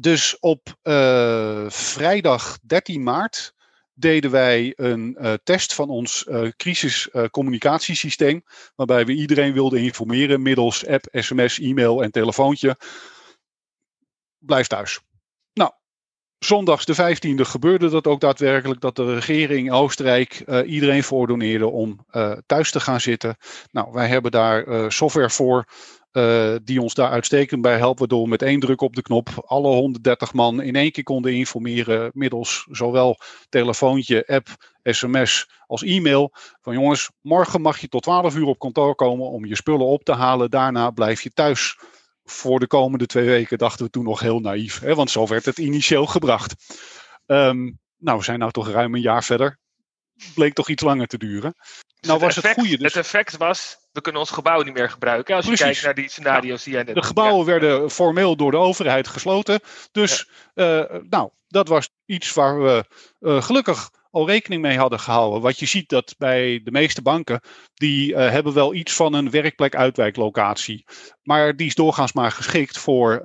Dus 0.00 0.38
op 0.38 0.74
vrijdag 1.68 2.58
13 2.62 3.02
maart 3.02 3.54
deden 4.00 4.30
wij 4.30 4.72
een 4.76 5.16
uh, 5.20 5.32
test 5.44 5.74
van 5.74 5.88
ons 5.88 6.26
uh, 6.28 6.48
crisiscommunicatiesysteem. 6.56 8.34
Uh, 8.34 8.42
waarbij 8.74 9.06
we 9.06 9.12
iedereen 9.12 9.52
wilden 9.52 9.80
informeren 9.80 10.42
middels 10.42 10.86
app, 10.86 11.08
sms, 11.12 11.58
e-mail 11.58 12.02
en 12.02 12.10
telefoontje. 12.10 12.76
Blijf 14.38 14.66
thuis. 14.66 15.00
Nou, 15.52 15.72
zondags 16.38 16.84
de 16.84 16.94
15e 16.94 17.40
gebeurde 17.40 17.88
dat 17.88 18.06
ook 18.06 18.20
daadwerkelijk. 18.20 18.80
Dat 18.80 18.96
de 18.96 19.14
regering 19.14 19.66
in 19.66 19.72
Oostenrijk 19.72 20.44
iedereen 20.66 21.02
voordoneerde 21.02 21.66
om 21.66 22.06
thuis 22.46 22.70
te 22.70 22.80
gaan 22.80 23.00
zitten. 23.00 23.36
Nou, 23.70 23.92
wij 23.92 24.08
hebben 24.08 24.30
daar 24.30 24.92
software 24.92 25.30
voor. 25.30 25.66
Uh, 26.12 26.56
die 26.64 26.82
ons 26.82 26.94
daar 26.94 27.10
uitstekend 27.10 27.62
bij 27.62 27.76
helpen, 27.76 28.08
we 28.08 28.28
met 28.28 28.42
één 28.42 28.60
druk 28.60 28.80
op 28.80 28.94
de 28.94 29.02
knop 29.02 29.28
alle 29.46 29.68
130 29.68 30.32
man 30.32 30.62
in 30.62 30.76
één 30.76 30.92
keer 30.92 31.04
konden 31.04 31.34
informeren 31.34 32.10
middels 32.14 32.66
zowel 32.70 33.18
telefoontje, 33.48 34.26
app, 34.26 34.48
sms 34.82 35.48
als 35.66 35.82
e-mail. 35.82 36.32
Van 36.60 36.74
jongens, 36.74 37.10
morgen 37.20 37.60
mag 37.60 37.78
je 37.78 37.88
tot 37.88 38.02
12 38.02 38.36
uur 38.36 38.46
op 38.46 38.58
kantoor 38.58 38.94
komen 38.94 39.26
om 39.26 39.44
je 39.44 39.56
spullen 39.56 39.86
op 39.86 40.04
te 40.04 40.12
halen. 40.12 40.50
Daarna 40.50 40.90
blijf 40.90 41.22
je 41.22 41.30
thuis. 41.30 41.78
Voor 42.24 42.58
de 42.58 42.66
komende 42.66 43.06
twee 43.06 43.26
weken 43.26 43.58
dachten 43.58 43.84
we 43.84 43.90
toen 43.90 44.04
nog 44.04 44.20
heel 44.20 44.40
naïef, 44.40 44.80
hè, 44.80 44.94
want 44.94 45.10
zo 45.10 45.26
werd 45.26 45.44
het 45.44 45.58
initieel 45.58 46.06
gebracht. 46.06 46.54
Um, 47.26 47.78
nou, 47.96 48.18
we 48.18 48.24
zijn 48.24 48.38
nou 48.38 48.50
toch 48.50 48.68
ruim 48.68 48.94
een 48.94 49.00
jaar 49.00 49.24
verder. 49.24 49.58
Bleek 50.34 50.54
toch 50.54 50.68
iets 50.68 50.82
langer 50.82 51.06
te 51.06 51.18
duren. 51.18 51.54
Dus 52.00 52.08
nou 52.08 52.20
was 52.20 52.36
het 52.36 52.46
goede. 52.46 52.76
Dus... 52.76 52.94
Het 52.94 53.04
effect 53.04 53.36
was, 53.36 53.76
we 53.92 54.00
kunnen 54.00 54.20
ons 54.20 54.30
gebouw 54.30 54.62
niet 54.62 54.74
meer 54.74 54.90
gebruiken. 54.90 55.36
Als 55.36 55.46
je 55.46 55.56
kijkt 55.56 55.82
naar 55.82 55.94
die 55.94 56.08
scenario's 56.08 56.62
die 56.62 56.72
jij 56.72 56.82
net 56.82 56.94
De 56.94 57.02
gebouwen 57.02 57.46
werden 57.46 57.90
formeel 57.90 58.36
door 58.36 58.50
de 58.50 58.56
overheid 58.56 59.08
gesloten. 59.08 59.60
Dus 59.92 60.28
ja. 60.54 60.90
uh, 60.92 61.00
nou, 61.08 61.30
dat 61.48 61.68
was 61.68 61.90
iets 62.06 62.32
waar 62.32 62.62
we 62.62 62.84
uh, 63.20 63.42
gelukkig 63.42 63.90
al 64.10 64.26
rekening 64.26 64.62
mee 64.62 64.78
hadden 64.78 65.00
gehouden. 65.00 65.40
Wat 65.40 65.58
je 65.58 65.66
ziet 65.66 65.88
dat 65.88 66.14
bij 66.18 66.60
de 66.64 66.70
meeste 66.70 67.02
banken, 67.02 67.40
die 67.74 68.12
uh, 68.12 68.16
hebben 68.30 68.54
wel 68.54 68.74
iets 68.74 68.92
van 68.92 69.14
een 69.14 69.30
werkplek 69.30 69.74
uitwijklocatie. 69.74 70.84
Maar 71.22 71.56
die 71.56 71.66
is 71.66 71.74
doorgaans 71.74 72.12
maar 72.12 72.32
geschikt 72.32 72.78
voor, 72.78 73.20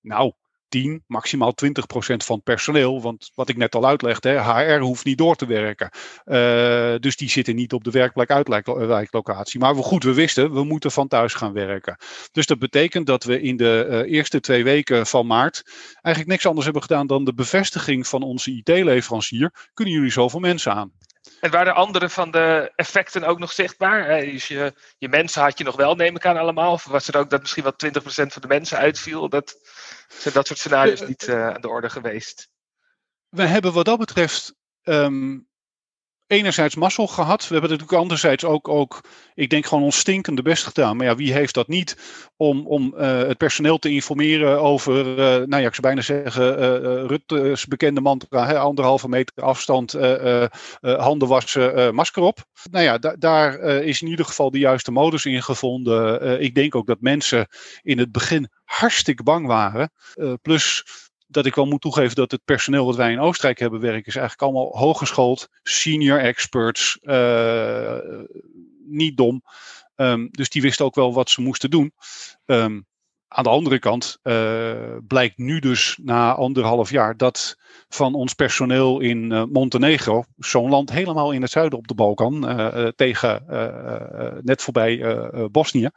nou, 0.00 0.32
10, 0.70 1.04
maximaal 1.06 1.52
20 1.52 1.86
procent 1.86 2.24
van 2.24 2.42
personeel. 2.42 3.02
Want 3.02 3.30
wat 3.34 3.48
ik 3.48 3.56
net 3.56 3.74
al 3.74 3.86
uitlegde, 3.86 4.28
HR 4.28 4.80
hoeft 4.80 5.04
niet 5.04 5.18
door 5.18 5.36
te 5.36 5.46
werken. 5.46 5.90
Uh, 6.26 6.94
dus 6.98 7.16
die 7.16 7.30
zitten 7.30 7.54
niet 7.54 7.72
op 7.72 7.84
de 7.84 7.90
werkplek 7.90 8.30
uitwijklocatie. 8.30 9.60
Maar 9.60 9.76
we, 9.76 9.82
goed, 9.82 10.04
we 10.04 10.14
wisten, 10.14 10.52
we 10.52 10.64
moeten 10.64 10.90
van 10.90 11.08
thuis 11.08 11.34
gaan 11.34 11.52
werken. 11.52 11.96
Dus 12.32 12.46
dat 12.46 12.58
betekent 12.58 13.06
dat 13.06 13.24
we 13.24 13.40
in 13.40 13.56
de 13.56 13.86
uh, 13.90 14.12
eerste 14.12 14.40
twee 14.40 14.64
weken 14.64 15.06
van 15.06 15.26
maart 15.26 15.62
eigenlijk 15.92 16.26
niks 16.26 16.46
anders 16.46 16.64
hebben 16.64 16.82
gedaan 16.82 17.06
dan 17.06 17.24
de 17.24 17.34
bevestiging 17.34 18.06
van 18.06 18.22
onze 18.22 18.50
IT-leverancier. 18.50 19.68
Kunnen 19.74 19.94
jullie 19.94 20.10
zoveel 20.10 20.40
mensen 20.40 20.72
aan? 20.72 20.92
En 21.40 21.50
waren 21.50 21.74
andere 21.74 22.08
van 22.08 22.30
de 22.30 22.72
effecten 22.76 23.24
ook 23.24 23.38
nog 23.38 23.52
zichtbaar? 23.52 24.20
Dus 24.20 24.48
je, 24.48 24.74
je 24.98 25.08
mensen 25.08 25.42
had 25.42 25.58
je 25.58 25.64
nog 25.64 25.76
wel, 25.76 25.94
neem 25.94 26.16
ik 26.16 26.26
aan, 26.26 26.36
allemaal? 26.36 26.72
Of 26.72 26.84
was 26.84 27.08
er 27.08 27.16
ook 27.16 27.30
dat 27.30 27.40
misschien 27.40 27.62
wel 27.62 27.72
20% 27.72 28.02
van 28.04 28.42
de 28.42 28.48
mensen 28.48 28.78
uitviel? 28.78 29.28
Dat, 29.28 29.56
zijn 30.08 30.34
dat 30.34 30.46
soort 30.46 30.58
scenario's 30.58 31.00
niet 31.00 31.28
uh, 31.28 31.48
aan 31.48 31.60
de 31.60 31.68
orde 31.68 31.90
geweest? 31.90 32.48
We 33.28 33.42
hebben 33.42 33.72
wat 33.72 33.84
dat 33.84 33.98
betreft 33.98 34.54
um, 34.82 35.48
enerzijds 36.30 36.74
mazzel 36.74 37.06
gehad. 37.06 37.40
We 37.48 37.52
hebben 37.52 37.70
natuurlijk 37.70 37.98
anderzijds 37.98 38.44
ook, 38.44 38.68
ook, 38.68 39.00
ik 39.34 39.50
denk 39.50 39.66
gewoon 39.66 39.84
ons 39.84 39.98
stinkende 39.98 40.42
best 40.42 40.64
gedaan. 40.64 40.96
Maar 40.96 41.06
ja, 41.06 41.14
wie 41.14 41.32
heeft 41.32 41.54
dat 41.54 41.68
niet 41.68 41.96
om, 42.36 42.66
om 42.66 42.94
uh, 42.96 43.18
het 43.18 43.36
personeel 43.36 43.78
te 43.78 43.88
informeren 43.88 44.60
over, 44.60 45.06
uh, 45.06 45.16
nou 45.16 45.62
ja, 45.62 45.66
ik 45.66 45.74
zou 45.74 45.80
bijna 45.80 46.00
zeggen, 46.00 46.58
uh, 46.58 47.06
Rutte's 47.06 47.66
bekende 47.66 48.00
mantra, 48.00 48.46
hè, 48.46 48.58
anderhalve 48.58 49.08
meter 49.08 49.44
afstand, 49.44 49.92
handen 50.80 51.28
wassen, 51.28 51.94
masker 51.94 52.22
op. 52.22 52.44
Nou 52.70 52.84
ja, 52.84 52.98
da 52.98 53.14
daar 53.18 53.58
is 53.60 54.02
in 54.02 54.08
ieder 54.08 54.24
geval 54.24 54.50
de 54.50 54.58
juiste 54.58 54.92
modus 54.92 55.24
in 55.24 55.42
gevonden. 55.42 56.40
ik 56.40 56.54
denk 56.54 56.74
ook 56.74 56.86
dat 56.86 57.00
mensen 57.00 57.46
in 57.82 57.98
het 57.98 58.12
begin 58.12 58.48
hartstikke 58.64 59.22
bang 59.22 59.46
waren. 59.46 59.92
plus 60.42 60.84
dat 61.30 61.46
ik 61.46 61.54
wel 61.54 61.66
moet 61.66 61.80
toegeven 61.80 62.14
dat 62.14 62.30
het 62.30 62.44
personeel 62.44 62.86
wat 62.86 62.96
wij 62.96 63.12
in 63.12 63.20
Oostenrijk 63.20 63.58
hebben 63.58 63.80
werken, 63.80 64.06
is 64.06 64.16
eigenlijk 64.16 64.42
allemaal 64.42 64.78
hooggeschoold, 64.78 65.48
senior 65.62 66.18
experts, 66.18 66.98
uh, 67.02 67.98
niet 68.84 69.16
dom. 69.16 69.42
Um, 69.96 70.28
dus 70.30 70.50
die 70.50 70.62
wisten 70.62 70.84
ook 70.84 70.94
wel 70.94 71.14
wat 71.14 71.30
ze 71.30 71.40
moesten 71.40 71.70
doen. 71.70 71.92
Um, 72.44 72.86
aan 73.28 73.44
de 73.44 73.50
andere 73.50 73.78
kant 73.78 74.18
uh, 74.22 74.96
blijkt 75.06 75.38
nu 75.38 75.58
dus 75.58 75.98
na 76.02 76.34
anderhalf 76.34 76.90
jaar 76.90 77.16
dat 77.16 77.56
van 77.88 78.14
ons 78.14 78.34
personeel 78.34 79.00
in 79.00 79.30
uh, 79.30 79.44
Montenegro, 79.44 80.24
zo'n 80.36 80.70
land 80.70 80.90
helemaal 80.90 81.32
in 81.32 81.42
het 81.42 81.50
zuiden 81.50 81.78
op 81.78 81.88
de 81.88 81.94
Balkan, 81.94 82.50
uh, 82.50 82.88
tegen 82.88 83.44
net 84.42 84.62
voorbij 84.62 85.18
Bosnië, 85.50 85.88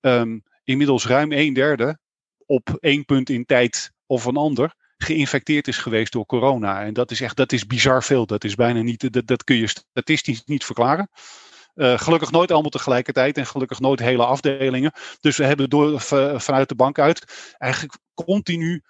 um, 0.00 0.42
inmiddels 0.64 1.06
ruim 1.06 1.32
een 1.32 1.52
derde 1.52 1.98
op 2.46 2.76
één 2.80 3.04
punt 3.04 3.30
in 3.30 3.44
tijd 3.44 3.92
of 4.10 4.24
een 4.24 4.36
ander 4.36 4.74
geïnfecteerd 4.96 5.68
is 5.68 5.78
geweest 5.78 6.12
door 6.12 6.26
corona. 6.26 6.82
En 6.82 6.92
dat 6.92 7.10
is 7.10 7.20
echt, 7.20 7.36
dat 7.36 7.52
is 7.52 7.66
bizar 7.66 8.02
veel. 8.02 8.26
Dat 8.26 8.44
is 8.44 8.54
bijna 8.54 8.80
niet, 8.80 9.12
dat, 9.12 9.26
dat 9.26 9.44
kun 9.44 9.56
je 9.56 9.66
statistisch 9.66 10.44
niet 10.44 10.64
verklaren. 10.64 11.10
Uh, 11.74 11.98
gelukkig 11.98 12.30
nooit 12.30 12.50
allemaal 12.50 12.70
tegelijkertijd 12.70 13.36
en 13.36 13.46
gelukkig 13.46 13.80
nooit 13.80 14.00
hele 14.00 14.24
afdelingen. 14.24 14.92
Dus 15.20 15.36
we 15.36 15.44
hebben 15.44 15.70
door, 15.70 16.00
vanuit 16.40 16.68
de 16.68 16.74
bank 16.74 16.98
uit 16.98 17.54
eigenlijk 17.58 17.94
continu 18.14 18.82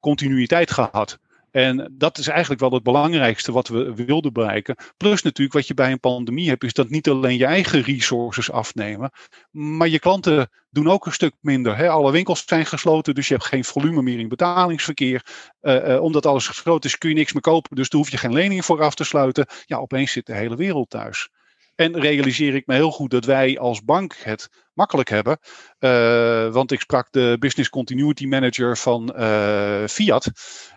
continuïteit 0.00 0.70
gehad. 0.70 1.18
En 1.56 1.92
dat 1.92 2.18
is 2.18 2.28
eigenlijk 2.28 2.60
wel 2.60 2.70
het 2.70 2.82
belangrijkste 2.82 3.52
wat 3.52 3.68
we 3.68 3.94
wilden 3.94 4.32
bereiken. 4.32 4.76
Plus 4.96 5.22
natuurlijk 5.22 5.56
wat 5.56 5.66
je 5.66 5.74
bij 5.74 5.92
een 5.92 6.00
pandemie 6.00 6.48
hebt, 6.48 6.64
is 6.64 6.72
dat 6.72 6.88
niet 6.88 7.08
alleen 7.08 7.36
je 7.36 7.44
eigen 7.44 7.82
resources 7.82 8.50
afnemen, 8.50 9.10
maar 9.50 9.88
je 9.88 9.98
klanten 9.98 10.50
doen 10.70 10.88
ook 10.88 11.06
een 11.06 11.12
stuk 11.12 11.34
minder. 11.40 11.76
Hè? 11.76 11.88
Alle 11.88 12.12
winkels 12.12 12.42
zijn 12.46 12.66
gesloten, 12.66 13.14
dus 13.14 13.28
je 13.28 13.34
hebt 13.34 13.46
geen 13.46 13.64
volume 13.64 14.02
meer 14.02 14.18
in 14.18 14.28
betalingsverkeer. 14.28 15.26
Uh, 15.62 15.88
uh, 15.88 16.02
omdat 16.02 16.26
alles 16.26 16.46
gesloten 16.46 16.90
is, 16.90 16.98
kun 16.98 17.08
je 17.08 17.14
niks 17.14 17.32
meer 17.32 17.42
kopen, 17.42 17.76
dus 17.76 17.88
daar 17.88 18.00
hoef 18.00 18.10
je 18.10 18.16
geen 18.16 18.32
lening 18.32 18.64
voor 18.64 18.82
af 18.82 18.94
te 18.94 19.04
sluiten. 19.04 19.46
Ja, 19.64 19.76
opeens 19.76 20.12
zit 20.12 20.26
de 20.26 20.34
hele 20.34 20.56
wereld 20.56 20.90
thuis. 20.90 21.28
En 21.76 22.00
realiseer 22.00 22.54
ik 22.54 22.66
me 22.66 22.74
heel 22.74 22.90
goed 22.90 23.10
dat 23.10 23.24
wij 23.24 23.58
als 23.58 23.84
bank 23.84 24.14
het 24.18 24.48
makkelijk 24.72 25.08
hebben. 25.08 25.38
Uh, 25.78 26.52
want 26.52 26.72
ik 26.72 26.80
sprak 26.80 27.08
de 27.10 27.36
Business 27.38 27.68
Continuity 27.70 28.26
Manager 28.26 28.76
van 28.76 29.12
uh, 29.16 29.86
Fiat. 29.86 30.30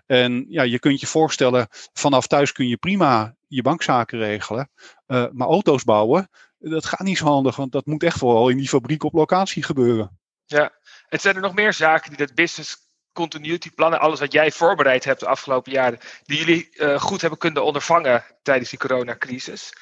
En 0.05 0.45
ja, 0.49 0.63
je 0.63 0.79
kunt 0.79 0.99
je 0.99 1.07
voorstellen, 1.07 1.67
vanaf 1.93 2.27
thuis 2.27 2.51
kun 2.51 2.67
je 2.67 2.77
prima 2.77 3.35
je 3.47 3.61
bankzaken 3.61 4.19
regelen. 4.19 4.69
Uh, 5.07 5.25
maar 5.31 5.47
auto's 5.47 5.83
bouwen, 5.83 6.29
dat 6.57 6.85
gaat 6.85 6.99
niet 6.99 7.17
zo 7.17 7.25
handig, 7.25 7.55
want 7.55 7.71
dat 7.71 7.85
moet 7.85 8.03
echt 8.03 8.17
vooral 8.17 8.49
in 8.49 8.57
die 8.57 8.69
fabriek 8.69 9.03
op 9.03 9.13
locatie 9.13 9.63
gebeuren. 9.63 10.19
Ja, 10.45 10.71
en 11.09 11.19
zijn 11.19 11.35
er 11.35 11.41
nog 11.41 11.55
meer 11.55 11.73
zaken 11.73 12.09
die 12.09 12.25
dat 12.25 12.35
business 12.35 12.77
continuity 13.13 13.69
plan 13.71 13.93
en 13.93 13.99
alles 13.99 14.19
wat 14.19 14.31
jij 14.31 14.51
voorbereid 14.51 15.03
hebt 15.03 15.19
de 15.19 15.27
afgelopen 15.27 15.71
jaren, 15.71 15.99
die 16.23 16.37
jullie 16.37 16.69
goed 16.99 17.21
hebben 17.21 17.39
kunnen 17.39 17.63
ondervangen 17.63 18.23
tijdens 18.41 18.69
die 18.69 18.79
coronacrisis? 18.79 19.73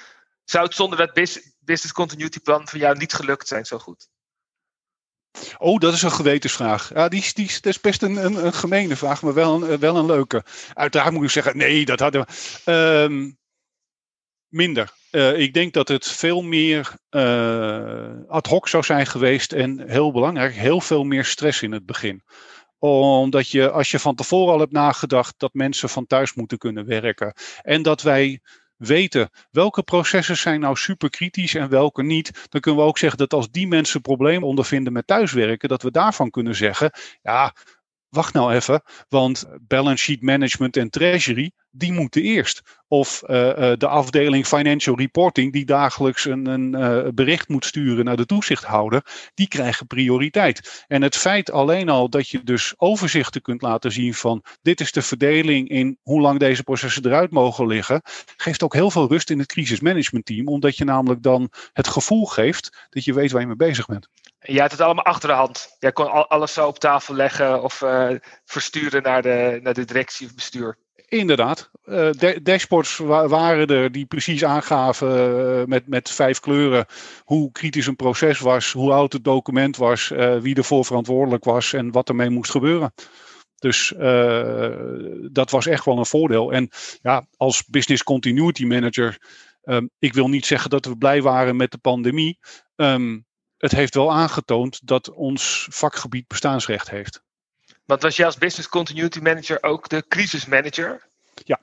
Zou 0.49 0.65
het 0.65 0.75
zonder 0.75 0.97
dat 0.97 1.13
business 1.59 1.91
continuity 1.91 2.39
plan 2.39 2.67
van 2.67 2.79
jou 2.79 2.97
niet 2.97 3.13
gelukt 3.13 3.47
zijn 3.47 3.65
zo 3.65 3.77
goed? 3.77 4.09
Oh, 5.57 5.79
dat 5.79 5.93
is 5.93 6.01
een 6.01 6.11
gewetensvraag. 6.11 6.93
Ja, 6.93 7.07
die, 7.07 7.31
die, 7.33 7.47
dat 7.47 7.65
is 7.65 7.81
best 7.81 8.01
een, 8.01 8.25
een, 8.25 8.45
een 8.45 8.53
gemene 8.53 8.95
vraag, 8.95 9.21
maar 9.21 9.33
wel 9.33 9.63
een, 9.63 9.79
wel 9.79 9.95
een 9.95 10.05
leuke. 10.05 10.43
Uiteraard 10.73 11.13
moet 11.13 11.23
ik 11.23 11.29
zeggen, 11.29 11.57
nee, 11.57 11.85
dat 11.85 11.99
hadden 11.99 12.25
we. 12.25 12.71
Um, 12.71 13.37
minder. 14.47 14.93
Uh, 15.11 15.39
ik 15.39 15.53
denk 15.53 15.73
dat 15.73 15.87
het 15.87 16.07
veel 16.07 16.41
meer 16.41 16.93
uh, 17.09 18.11
ad 18.27 18.47
hoc 18.47 18.67
zou 18.67 18.83
zijn 18.83 19.05
geweest 19.05 19.51
en 19.51 19.89
heel 19.89 20.11
belangrijk, 20.11 20.53
heel 20.53 20.81
veel 20.81 21.03
meer 21.03 21.25
stress 21.25 21.61
in 21.61 21.71
het 21.71 21.85
begin 21.85 22.23
omdat 22.79 23.49
je, 23.49 23.71
als 23.71 23.91
je 23.91 23.99
van 23.99 24.15
tevoren 24.15 24.53
al 24.53 24.59
hebt 24.59 24.71
nagedacht 24.71 25.39
dat 25.39 25.53
mensen 25.53 25.89
van 25.89 26.05
thuis 26.05 26.33
moeten 26.33 26.57
kunnen 26.57 26.85
werken. 26.85 27.33
En 27.61 27.81
dat 27.81 28.01
wij 28.01 28.39
weten 28.77 29.29
welke 29.51 29.83
processen 29.83 30.37
zijn 30.37 30.59
nou 30.59 30.75
superkritisch 30.75 31.55
en 31.55 31.69
welke 31.69 32.03
niet, 32.03 32.47
dan 32.49 32.61
kunnen 32.61 32.81
we 32.81 32.87
ook 32.87 32.97
zeggen 32.97 33.17
dat 33.17 33.33
als 33.33 33.51
die 33.51 33.67
mensen 33.67 34.01
problemen 34.01 34.47
ondervinden 34.47 34.93
met 34.93 35.07
thuiswerken, 35.07 35.69
dat 35.69 35.81
we 35.81 35.91
daarvan 35.91 36.29
kunnen 36.29 36.55
zeggen, 36.55 36.91
ja, 37.21 37.53
wacht 38.09 38.33
nou 38.33 38.53
even, 38.53 38.81
want 39.09 39.47
balance 39.67 40.03
sheet 40.03 40.21
management 40.21 40.77
en 40.77 40.89
treasury, 40.89 41.51
die 41.77 41.91
moeten 41.91 42.21
eerst. 42.21 42.61
Of 42.87 43.21
uh, 43.23 43.27
de 43.77 43.87
afdeling 43.87 44.47
Financial 44.47 44.97
Reporting, 44.97 45.53
die 45.53 45.65
dagelijks 45.65 46.25
een, 46.25 46.45
een 46.45 46.75
uh, 46.75 47.07
bericht 47.13 47.47
moet 47.47 47.65
sturen 47.65 48.05
naar 48.05 48.15
de 48.15 48.25
toezichthouder, 48.25 49.29
die 49.33 49.47
krijgen 49.47 49.87
prioriteit. 49.87 50.85
En 50.87 51.01
het 51.01 51.15
feit 51.15 51.51
alleen 51.51 51.89
al 51.89 52.09
dat 52.09 52.29
je 52.29 52.43
dus 52.43 52.73
overzichten 52.77 53.41
kunt 53.41 53.61
laten 53.61 53.91
zien 53.91 54.13
van 54.13 54.43
dit 54.61 54.79
is 54.79 54.91
de 54.91 55.01
verdeling 55.01 55.69
in 55.69 55.97
hoe 56.01 56.21
lang 56.21 56.39
deze 56.39 56.63
processen 56.63 57.05
eruit 57.05 57.31
mogen 57.31 57.67
liggen, 57.67 58.01
geeft 58.37 58.63
ook 58.63 58.73
heel 58.73 58.91
veel 58.91 59.07
rust 59.07 59.29
in 59.29 59.39
het 59.39 59.47
crisismanagementteam, 59.47 60.47
omdat 60.47 60.77
je 60.77 60.85
namelijk 60.85 61.23
dan 61.23 61.51
het 61.73 61.87
gevoel 61.87 62.25
geeft 62.25 62.87
dat 62.89 63.03
je 63.03 63.13
weet 63.13 63.31
waar 63.31 63.41
je 63.41 63.47
mee 63.47 63.55
bezig 63.55 63.85
bent. 63.85 64.07
Jij 64.39 64.61
had 64.61 64.71
het 64.71 64.81
allemaal 64.81 65.03
achter 65.03 65.29
de 65.29 65.35
hand. 65.35 65.75
Jij 65.79 65.91
kon 65.91 66.27
alles 66.29 66.53
zo 66.53 66.67
op 66.67 66.79
tafel 66.79 67.15
leggen 67.15 67.63
of 67.63 67.83
versturen 68.45 69.03
naar 69.03 69.21
de, 69.21 69.59
naar 69.63 69.73
de 69.73 69.85
directie 69.85 70.27
of 70.27 70.35
bestuur. 70.35 70.77
Inderdaad. 71.09 71.71
Uh, 71.85 72.09
dashboards 72.43 72.97
waren 72.97 73.67
er 73.67 73.91
die 73.91 74.05
precies 74.05 74.43
aangaven 74.43 75.09
uh, 75.59 75.65
met, 75.65 75.87
met 75.87 76.09
vijf 76.09 76.39
kleuren 76.39 76.85
hoe 77.23 77.51
kritisch 77.51 77.87
een 77.87 77.95
proces 77.95 78.39
was, 78.39 78.71
hoe 78.71 78.91
oud 78.91 79.13
het 79.13 79.23
document 79.23 79.77
was, 79.77 80.07
wie 80.41 80.55
ervoor 80.55 80.85
verantwoordelijk 80.85 81.43
was 81.43 81.73
en 81.73 81.91
wat 81.91 82.09
ermee 82.09 82.29
moest 82.29 82.51
gebeuren. 82.51 82.93
Dus 83.55 83.93
dat 85.31 85.51
was 85.51 85.65
echt 85.65 85.85
wel 85.85 85.97
een 85.97 86.05
voordeel. 86.05 86.51
En 86.51 86.69
ja, 87.01 87.27
als 87.37 87.65
business 87.65 88.03
continuity 88.03 88.65
manager, 88.65 89.17
um, 89.63 89.89
ik 89.99 90.13
wil 90.13 90.27
niet 90.27 90.45
zeggen 90.45 90.69
dat 90.69 90.85
we 90.85 90.97
blij 90.97 91.21
waren 91.21 91.55
met 91.55 91.71
de 91.71 91.77
pandemie. 91.77 92.39
Um, 92.75 93.25
het 93.57 93.71
heeft 93.71 93.93
wel 93.93 94.11
aangetoond 94.11 94.87
dat 94.87 95.11
ons 95.11 95.67
vakgebied 95.69 96.27
bestaansrecht 96.27 96.89
heeft. 96.89 97.25
Want 97.87 98.01
was 98.01 98.15
jij 98.15 98.25
als 98.25 98.37
business 98.37 98.69
continuity 98.69 99.19
manager 99.19 99.63
ook 99.63 99.89
de 99.89 100.05
crisismanager? 100.07 101.07
Ja. 101.43 101.59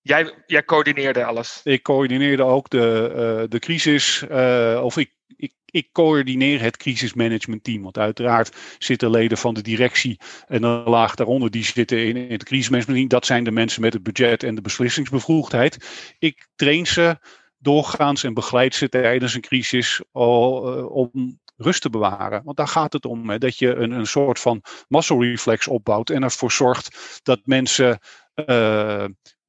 Jij, 0.00 0.34
jij 0.46 0.64
coördineerde 0.64 1.24
alles? 1.24 1.60
Ik 1.64 1.82
coördineerde 1.82 2.42
ook 2.42 2.70
de, 2.70 3.10
uh, 3.10 3.50
de 3.50 3.58
crisis, 3.58 4.24
uh, 4.30 4.80
of 4.84 4.96
ik, 4.96 5.12
ik, 5.36 5.52
ik 5.64 5.88
coördineer 5.92 6.60
het 6.60 6.76
crisismanagementteam. 6.76 7.82
Want 7.82 7.98
uiteraard 7.98 8.56
zitten 8.78 9.10
leden 9.10 9.38
van 9.38 9.54
de 9.54 9.62
directie 9.62 10.20
en 10.46 10.62
een 10.62 10.82
laag 10.82 11.14
daaronder, 11.14 11.50
die 11.50 11.64
zitten 11.64 12.06
in, 12.06 12.16
in 12.16 12.32
het 12.32 12.44
crisismanagementteam. 12.44 13.08
Dat 13.08 13.26
zijn 13.26 13.44
de 13.44 13.50
mensen 13.50 13.80
met 13.80 13.92
het 13.92 14.02
budget 14.02 14.42
en 14.42 14.54
de 14.54 14.62
beslissingsbevoegdheid. 14.62 15.76
Ik 16.18 16.46
train 16.54 16.86
ze 16.86 17.18
doorgaans 17.58 18.24
en 18.24 18.34
begeleid 18.34 18.74
ze 18.74 18.88
tijdens 18.88 19.34
een 19.34 19.40
crisis 19.40 20.00
uh, 20.12 20.94
om 20.94 21.40
rust 21.62 21.82
te 21.82 21.90
bewaren. 21.90 22.42
Want 22.44 22.56
daar 22.56 22.68
gaat 22.68 22.92
het 22.92 23.04
om, 23.04 23.30
hè, 23.30 23.38
dat 23.38 23.58
je 23.58 23.74
een, 23.74 23.90
een 23.90 24.06
soort 24.06 24.40
van 24.40 24.62
muscle 24.88 25.26
reflex 25.26 25.68
opbouwt 25.68 26.10
en 26.10 26.22
ervoor 26.22 26.52
zorgt 26.52 27.20
dat 27.22 27.40
mensen 27.44 27.98
uh, 28.48 29.04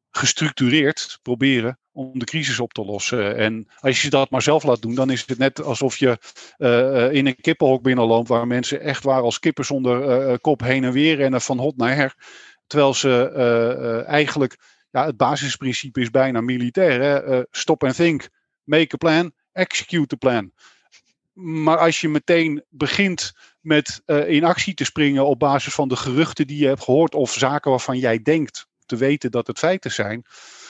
gestructureerd 0.10 1.19
proberen 1.21 1.80
om 1.91 2.19
de 2.19 2.26
crisis 2.26 2.60
op 2.60 2.73
te 2.73 2.86
lossen. 2.86 3.36
En 3.38 3.67
als 3.80 4.02
je 4.02 4.10
dat 4.10 4.30
maar 4.30 4.41
zelf 4.41 4.63
laat 4.63 4.82
doen, 4.82 4.95
dan 4.95 5.10
is 5.10 5.23
het 5.26 5.38
net 5.38 5.63
alsof 5.63 5.97
je 5.97 6.17
uh, 6.58 7.12
in 7.12 7.26
een 7.26 7.41
kippenhok 7.41 7.82
binnenloopt 7.82 8.28
waar 8.28 8.47
mensen 8.47 8.82
echt 8.82 9.04
waar 9.04 9.21
als 9.21 9.39
kippen 9.39 9.65
zonder 9.65 10.39
kop 10.39 10.62
heen 10.62 10.84
en 10.84 10.91
weer 10.91 11.15
rennen 11.15 11.41
van 11.41 11.60
hot 11.60 11.78
naar 11.78 11.95
her. 11.95 12.15
Terwijl 12.67 12.93
ze 12.93 13.28
eigenlijk 14.08 14.58
ja, 14.91 15.06
het 15.06 15.17
basisprincipe 15.17 16.02
is 16.02 16.10
bijna 16.10 16.41
militair. 16.41 17.02
Hè? 17.02 17.43
Stop 17.52 17.84
and 17.84 17.95
think, 17.95 18.30
make 18.63 18.93
a 18.93 18.97
plan, 18.97 19.32
execute 19.52 20.08
the 20.08 20.17
plan. 20.17 20.52
Maar 21.34 21.78
als 21.78 22.02
je 22.02 22.10
meteen 22.10 22.63
begint 22.69 23.34
met 23.60 24.02
uh, 24.06 24.30
in 24.30 24.43
actie 24.43 24.74
te 24.74 24.86
springen 24.86 25.26
op 25.26 25.39
basis 25.39 25.74
van 25.74 25.88
de 25.88 25.96
geruchten 25.96 26.48
die 26.48 26.58
je 26.58 26.67
hebt 26.67 26.84
gehoord 26.84 27.15
of 27.15 27.34
zaken 27.34 27.72
waarvan 27.72 27.98
jij 27.98 28.22
denkt 28.22 28.67
te 28.86 28.96
weten 28.96 29.32
dat 29.32 29.48
het 29.48 29.60
feiten 29.60 29.91
zijn, 29.91 30.26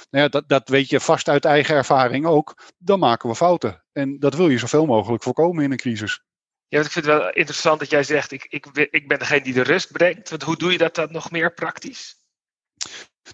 nou 0.09 0.23
ja, 0.23 0.29
dat, 0.29 0.49
dat 0.49 0.69
weet 0.69 0.89
je 0.89 0.99
vast 0.99 1.29
uit 1.29 1.45
eigen 1.45 1.75
ervaring 1.75 2.25
ook, 2.25 2.73
dan 2.77 2.99
maken 2.99 3.29
we 3.29 3.35
fouten. 3.35 3.83
En 3.91 4.19
dat 4.19 4.35
wil 4.35 4.49
je 4.49 4.57
zoveel 4.57 4.85
mogelijk 4.85 5.23
voorkomen 5.23 5.63
in 5.63 5.71
een 5.71 5.77
crisis. 5.77 6.21
Ja, 6.67 6.79
ik 6.79 6.91
vind 6.91 7.05
het 7.05 7.15
wel 7.15 7.31
interessant 7.31 7.79
dat 7.79 7.89
jij 7.89 8.03
zegt, 8.03 8.31
ik, 8.31 8.45
ik, 8.49 8.65
ik 8.91 9.07
ben 9.07 9.19
degene 9.19 9.41
die 9.41 9.53
de 9.53 9.63
rust 9.63 9.91
brengt. 9.91 10.29
Want 10.29 10.43
hoe 10.43 10.57
doe 10.57 10.71
je 10.71 10.77
dat 10.77 10.95
dan 10.95 11.11
nog 11.11 11.31
meer 11.31 11.53
praktisch? 11.53 12.15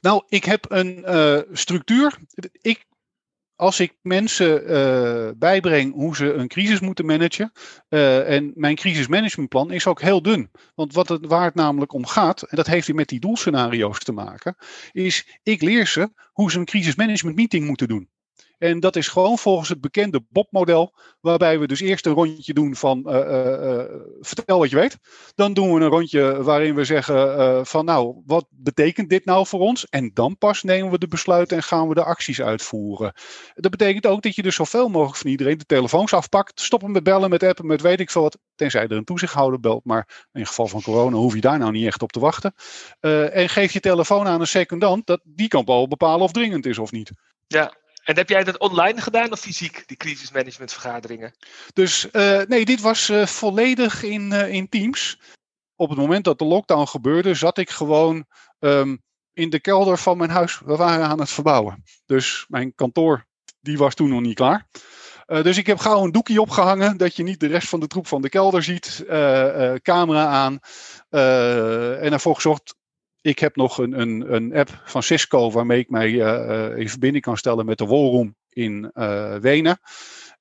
Nou, 0.01 0.23
ik 0.27 0.43
heb 0.43 0.65
een 0.71 1.03
uh, 1.07 1.39
structuur. 1.51 2.17
Ik, 2.61 2.85
als 3.59 3.79
ik 3.79 3.95
mensen 4.01 4.71
uh, 4.71 5.29
bijbreng 5.37 5.93
hoe 5.93 6.15
ze 6.15 6.33
een 6.33 6.47
crisis 6.47 6.79
moeten 6.79 7.05
managen. 7.05 7.51
Uh, 7.89 8.35
en 8.35 8.51
mijn 8.55 8.75
crisismanagementplan 8.75 9.71
is 9.71 9.87
ook 9.87 10.01
heel 10.01 10.21
dun. 10.21 10.51
Want 10.75 10.93
wat 10.93 11.09
het, 11.09 11.25
waar 11.25 11.43
het 11.43 11.55
namelijk 11.55 11.93
om 11.93 12.05
gaat, 12.05 12.41
en 12.41 12.55
dat 12.55 12.67
heeft 12.67 12.87
weer 12.87 12.95
met 12.95 13.07
die 13.07 13.19
doelscenario's 13.19 13.99
te 13.99 14.11
maken, 14.11 14.55
is 14.91 15.39
ik 15.43 15.61
leer 15.61 15.87
ze 15.87 16.11
hoe 16.31 16.51
ze 16.51 16.57
een 16.59 16.65
crisismanagement 16.65 17.35
meeting 17.35 17.65
moeten 17.65 17.87
doen. 17.87 18.09
En 18.59 18.79
dat 18.79 18.95
is 18.95 19.07
gewoon 19.07 19.37
volgens 19.37 19.69
het 19.69 19.81
bekende 19.81 20.21
Bob-model, 20.29 20.95
waarbij 21.19 21.59
we 21.59 21.67
dus 21.67 21.79
eerst 21.79 22.05
een 22.05 22.13
rondje 22.13 22.53
doen 22.53 22.75
van 22.75 23.03
uh, 23.07 23.15
uh, 23.15 23.83
vertel 24.19 24.59
wat 24.59 24.69
je 24.69 24.75
weet. 24.75 24.97
Dan 25.35 25.53
doen 25.53 25.73
we 25.73 25.81
een 25.81 25.89
rondje 25.89 26.43
waarin 26.43 26.75
we 26.75 26.83
zeggen 26.83 27.65
van 27.65 27.85
nou, 27.85 28.21
wat 28.25 28.47
betekent 28.49 29.09
dit 29.09 29.25
nou 29.25 29.47
voor 29.47 29.59
ons? 29.59 29.85
En 29.85 30.11
dan 30.13 30.37
pas 30.37 30.63
nemen 30.63 30.91
we 30.91 30.97
de 30.97 31.07
besluiten 31.07 31.57
en 31.57 31.63
gaan 31.63 31.87
we 31.87 31.93
de 31.93 32.03
acties 32.03 32.41
uitvoeren. 32.41 33.13
Dat 33.55 33.71
betekent 33.71 34.07
ook 34.07 34.21
dat 34.21 34.35
je 34.35 34.41
dus 34.41 34.55
zoveel 34.55 34.89
mogelijk 34.89 35.17
van 35.17 35.29
iedereen 35.29 35.57
de 35.57 35.65
telefoons 35.65 36.13
afpakt, 36.13 36.61
stoppen 36.61 36.91
met 36.91 37.03
bellen, 37.03 37.29
met 37.29 37.43
appen, 37.43 37.65
met 37.65 37.81
weet 37.81 37.99
ik 37.99 38.11
veel 38.11 38.21
wat, 38.21 38.37
tenzij 38.55 38.83
er 38.83 38.91
een 38.91 39.03
toezichthouder 39.03 39.59
belt, 39.59 39.85
maar 39.85 40.27
in 40.31 40.45
geval 40.45 40.67
van 40.67 40.81
corona 40.81 41.15
hoef 41.15 41.33
je 41.33 41.41
daar 41.41 41.59
nou 41.59 41.71
niet 41.71 41.85
echt 41.85 42.01
op 42.01 42.11
te 42.11 42.19
wachten. 42.19 42.53
en 43.31 43.49
geef 43.49 43.71
je 43.71 43.79
telefoon 43.79 44.27
aan 44.27 44.39
een 44.39 44.47
secondant, 44.47 45.05
dat, 45.05 45.21
die 45.23 45.47
kan 45.47 45.65
wel 45.65 45.87
bepalen 45.87 46.21
of 46.21 46.31
dringend 46.31 46.65
is 46.65 46.77
of 46.77 46.91
niet. 46.91 47.11
Ja, 47.47 47.73
en 48.09 48.15
heb 48.15 48.29
jij 48.29 48.43
dat 48.43 48.57
online 48.57 49.01
gedaan 49.01 49.31
of 49.31 49.39
fysiek, 49.39 49.83
die 49.87 49.97
crisismanagementvergaderingen? 49.97 51.33
Dus 51.73 52.07
uh, 52.11 52.41
nee, 52.41 52.65
dit 52.65 52.81
was 52.81 53.09
uh, 53.09 53.25
volledig 53.25 54.03
in, 54.03 54.31
uh, 54.31 54.53
in 54.53 54.69
Teams. 54.69 55.19
Op 55.75 55.89
het 55.89 55.97
moment 55.97 56.23
dat 56.23 56.39
de 56.39 56.45
lockdown 56.45 56.85
gebeurde, 56.85 57.33
zat 57.33 57.57
ik 57.57 57.69
gewoon 57.69 58.25
um, 58.59 59.03
in 59.33 59.49
de 59.49 59.59
kelder 59.59 59.97
van 59.97 60.17
mijn 60.17 60.29
huis. 60.29 60.59
We 60.65 60.75
waren 60.75 61.05
aan 61.05 61.19
het 61.19 61.29
verbouwen. 61.29 61.83
Dus 62.05 62.45
mijn 62.47 62.75
kantoor, 62.75 63.25
die 63.61 63.77
was 63.77 63.95
toen 63.95 64.09
nog 64.09 64.21
niet 64.21 64.35
klaar. 64.35 64.67
dus 65.25 65.57
ik 65.57 65.67
heb 65.67 65.77
gauw 65.77 66.03
een 66.03 66.11
doekje 66.11 66.41
opgehangen, 66.41 66.97
dat 66.97 67.15
je 67.15 67.23
niet 67.23 67.39
de 67.39 67.47
rest 67.47 67.69
van 67.69 67.79
de 67.79 67.87
troep 67.87 68.07
van 68.07 68.21
de 68.21 68.29
kelder 68.29 68.63
ziet. 68.63 69.03
camera 69.81 70.25
aan. 70.25 70.59
en 71.99 72.13
ervoor 72.13 72.35
gezorgd 72.35 72.75
ik 73.21 73.39
heb 73.39 73.55
nog 73.55 73.77
een, 73.77 73.99
een, 73.99 74.33
een 74.33 74.55
app 74.55 74.81
van 74.85 75.03
Cisco 75.03 75.51
waarmee 75.51 75.79
ik 75.79 75.89
mij 75.89 76.09
uh, 76.09 76.77
in 76.77 76.89
verbinding 76.89 77.23
kan 77.23 77.37
stellen 77.37 77.65
met 77.65 77.77
de 77.77 77.85
Wallroom 77.85 78.35
in 78.49 78.91
uh, 78.93 79.35
Wenen. 79.35 79.79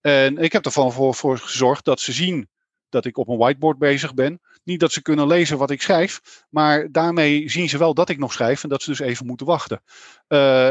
En 0.01 0.37
ik 0.37 0.53
heb 0.53 0.64
ervan 0.64 0.93
voor, 0.93 1.14
voor 1.14 1.38
gezorgd 1.38 1.85
dat 1.85 2.01
ze 2.01 2.12
zien 2.12 2.49
dat 2.88 3.05
ik 3.05 3.17
op 3.17 3.29
een 3.29 3.38
whiteboard 3.38 3.79
bezig 3.79 4.14
ben. 4.14 4.41
Niet 4.64 4.81
dat 4.81 4.93
ze 4.93 5.03
kunnen 5.03 5.27
lezen 5.27 5.59
wat 5.59 5.71
ik 5.71 5.83
schrijf, 5.83 6.45
maar 6.51 6.93
daarmee 6.93 7.51
zien 7.51 7.69
ze 7.69 7.79
wel 7.79 7.95
dat 7.95 8.09
ik 8.09 8.19
nog 8.19 8.33
schrijf 8.33 8.62
en 8.62 8.69
dat 8.69 8.83
ze 8.83 8.91
dus 8.91 8.99
even 8.99 9.27
moeten 9.27 9.47
wachten. 9.47 9.83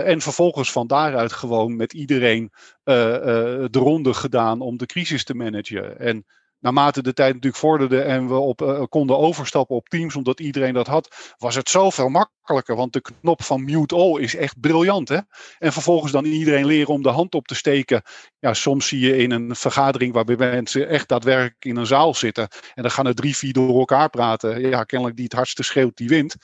En 0.05 0.21
vervolgens 0.21 0.71
van 0.71 0.87
daaruit 0.87 1.33
gewoon 1.33 1.75
met 1.75 1.93
iedereen 1.93 2.51
de 2.83 3.69
ronde 3.71 4.13
gedaan 4.13 4.61
om 4.61 4.77
de 4.77 4.85
crisis 4.85 5.23
te 5.23 5.35
managen. 5.35 5.99
En 5.99 6.25
naarmate 6.59 7.03
de 7.03 7.13
tijd 7.13 7.33
natuurlijk 7.33 7.61
vorderde 7.61 8.01
en 8.01 8.27
we 8.27 8.35
op, 8.35 8.61
uh, 8.61 8.83
konden 8.89 9.17
overstappen 9.17 9.75
op 9.75 9.89
Teams, 9.89 10.15
omdat 10.15 10.39
iedereen 10.39 10.73
dat 10.73 10.87
had, 10.87 11.35
was 11.37 11.55
het 11.55 11.69
zoveel 11.69 12.09
makkelijker. 12.09 12.75
Want 12.75 12.93
de 12.93 13.01
knop 13.01 13.43
van 13.43 13.63
mute 13.63 13.95
all 13.95 14.19
is 14.19 14.35
echt 14.35 14.59
briljant. 14.59 15.09
Hè? 15.09 15.19
En 15.59 15.73
vervolgens 15.73 16.11
dan 16.11 16.25
iedereen 16.25 16.65
leren 16.65 16.93
om 16.93 17.03
de 17.03 17.09
hand 17.09 17.35
op 17.35 17.47
te 17.47 17.55
steken. 17.55 18.01
Ja, 18.39 18.53
soms 18.53 18.87
zie 18.87 18.99
je 18.99 19.17
in 19.17 19.31
een 19.31 19.55
vergadering 19.55 20.13
waarbij 20.13 20.35
mensen 20.35 20.89
echt 20.89 21.07
daadwerkelijk 21.07 21.65
in 21.65 21.75
een 21.75 21.85
zaal 21.85 22.13
zitten. 22.13 22.47
En 22.73 22.81
dan 22.81 22.91
gaan 22.91 23.07
er 23.07 23.15
drie, 23.15 23.37
vier 23.37 23.53
door 23.53 23.79
elkaar 23.79 24.09
praten. 24.09 24.61
Ja, 24.61 24.83
kennelijk 24.83 25.15
die 25.17 25.25
het 25.25 25.33
hardste 25.33 25.63
schreeuwt, 25.63 25.97
die 25.97 26.09
wint. 26.09 26.35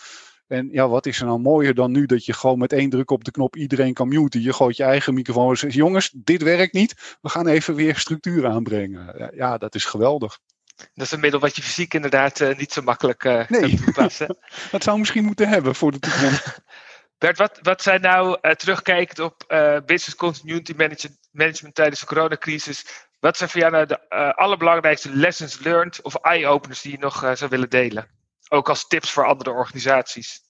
En 0.47 0.69
ja, 0.71 0.87
wat 0.87 1.05
is 1.05 1.19
er 1.19 1.25
nou 1.25 1.39
mooier 1.39 1.73
dan 1.73 1.91
nu 1.91 2.05
dat 2.05 2.25
je 2.25 2.33
gewoon 2.33 2.59
met 2.59 2.73
één 2.73 2.89
druk 2.89 3.11
op 3.11 3.23
de 3.23 3.31
knop 3.31 3.55
iedereen 3.55 3.93
kan 3.93 4.07
muten. 4.07 4.41
Je 4.41 4.53
gooit 4.53 4.77
je 4.77 4.83
eigen 4.83 5.13
microfoon 5.13 5.49
en 5.49 5.57
zegt, 5.57 5.73
jongens, 5.73 6.13
dit 6.15 6.43
werkt 6.43 6.73
niet. 6.73 7.17
We 7.21 7.29
gaan 7.29 7.47
even 7.47 7.75
weer 7.75 7.95
structuur 7.95 8.47
aanbrengen. 8.47 9.31
Ja, 9.35 9.57
dat 9.57 9.75
is 9.75 9.85
geweldig. 9.85 10.39
Dat 10.75 11.05
is 11.05 11.11
een 11.11 11.19
middel 11.19 11.39
wat 11.39 11.55
je 11.55 11.61
fysiek 11.61 11.93
inderdaad 11.93 12.39
uh, 12.39 12.57
niet 12.57 12.73
zo 12.73 12.81
makkelijk 12.81 13.23
uh, 13.23 13.47
nee. 13.47 13.61
kunt 13.61 13.83
toepassen. 13.83 14.37
dat 14.71 14.83
zou 14.83 14.99
misschien 14.99 15.25
moeten 15.25 15.47
hebben 15.47 15.75
voor 15.75 15.91
de 15.91 15.99
toekomst. 15.99 16.61
Bert, 17.17 17.37
wat, 17.37 17.59
wat 17.61 17.81
zijn 17.81 18.01
nou, 18.01 18.37
uh, 18.41 18.51
terugkijkend 18.51 19.19
op 19.19 19.43
business 19.85 20.15
continuity 20.15 20.73
management, 20.77 21.19
management 21.31 21.75
tijdens 21.75 21.99
de 21.99 22.05
coronacrisis, 22.05 23.07
wat 23.19 23.37
zijn 23.37 23.49
voor 23.49 23.59
jou 23.59 23.71
nou 23.71 23.85
de 23.85 24.09
allerbelangrijkste 24.35 25.15
lessons 25.15 25.59
learned 25.59 26.01
of 26.01 26.15
eye-openers 26.15 26.81
die 26.81 26.91
je 26.91 26.97
nog 26.97 27.31
zou 27.33 27.49
willen 27.49 27.69
delen? 27.69 28.07
Ook 28.49 28.69
als 28.69 28.87
tips 28.87 29.11
voor 29.11 29.25
andere 29.25 29.51
organisaties. 29.51 30.41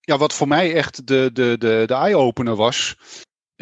Ja, 0.00 0.18
wat 0.18 0.32
voor 0.32 0.48
mij 0.48 0.74
echt 0.74 1.06
de, 1.06 1.30
de, 1.32 1.56
de, 1.58 1.82
de 1.86 1.94
eye-opener 1.94 2.56
was. 2.56 2.96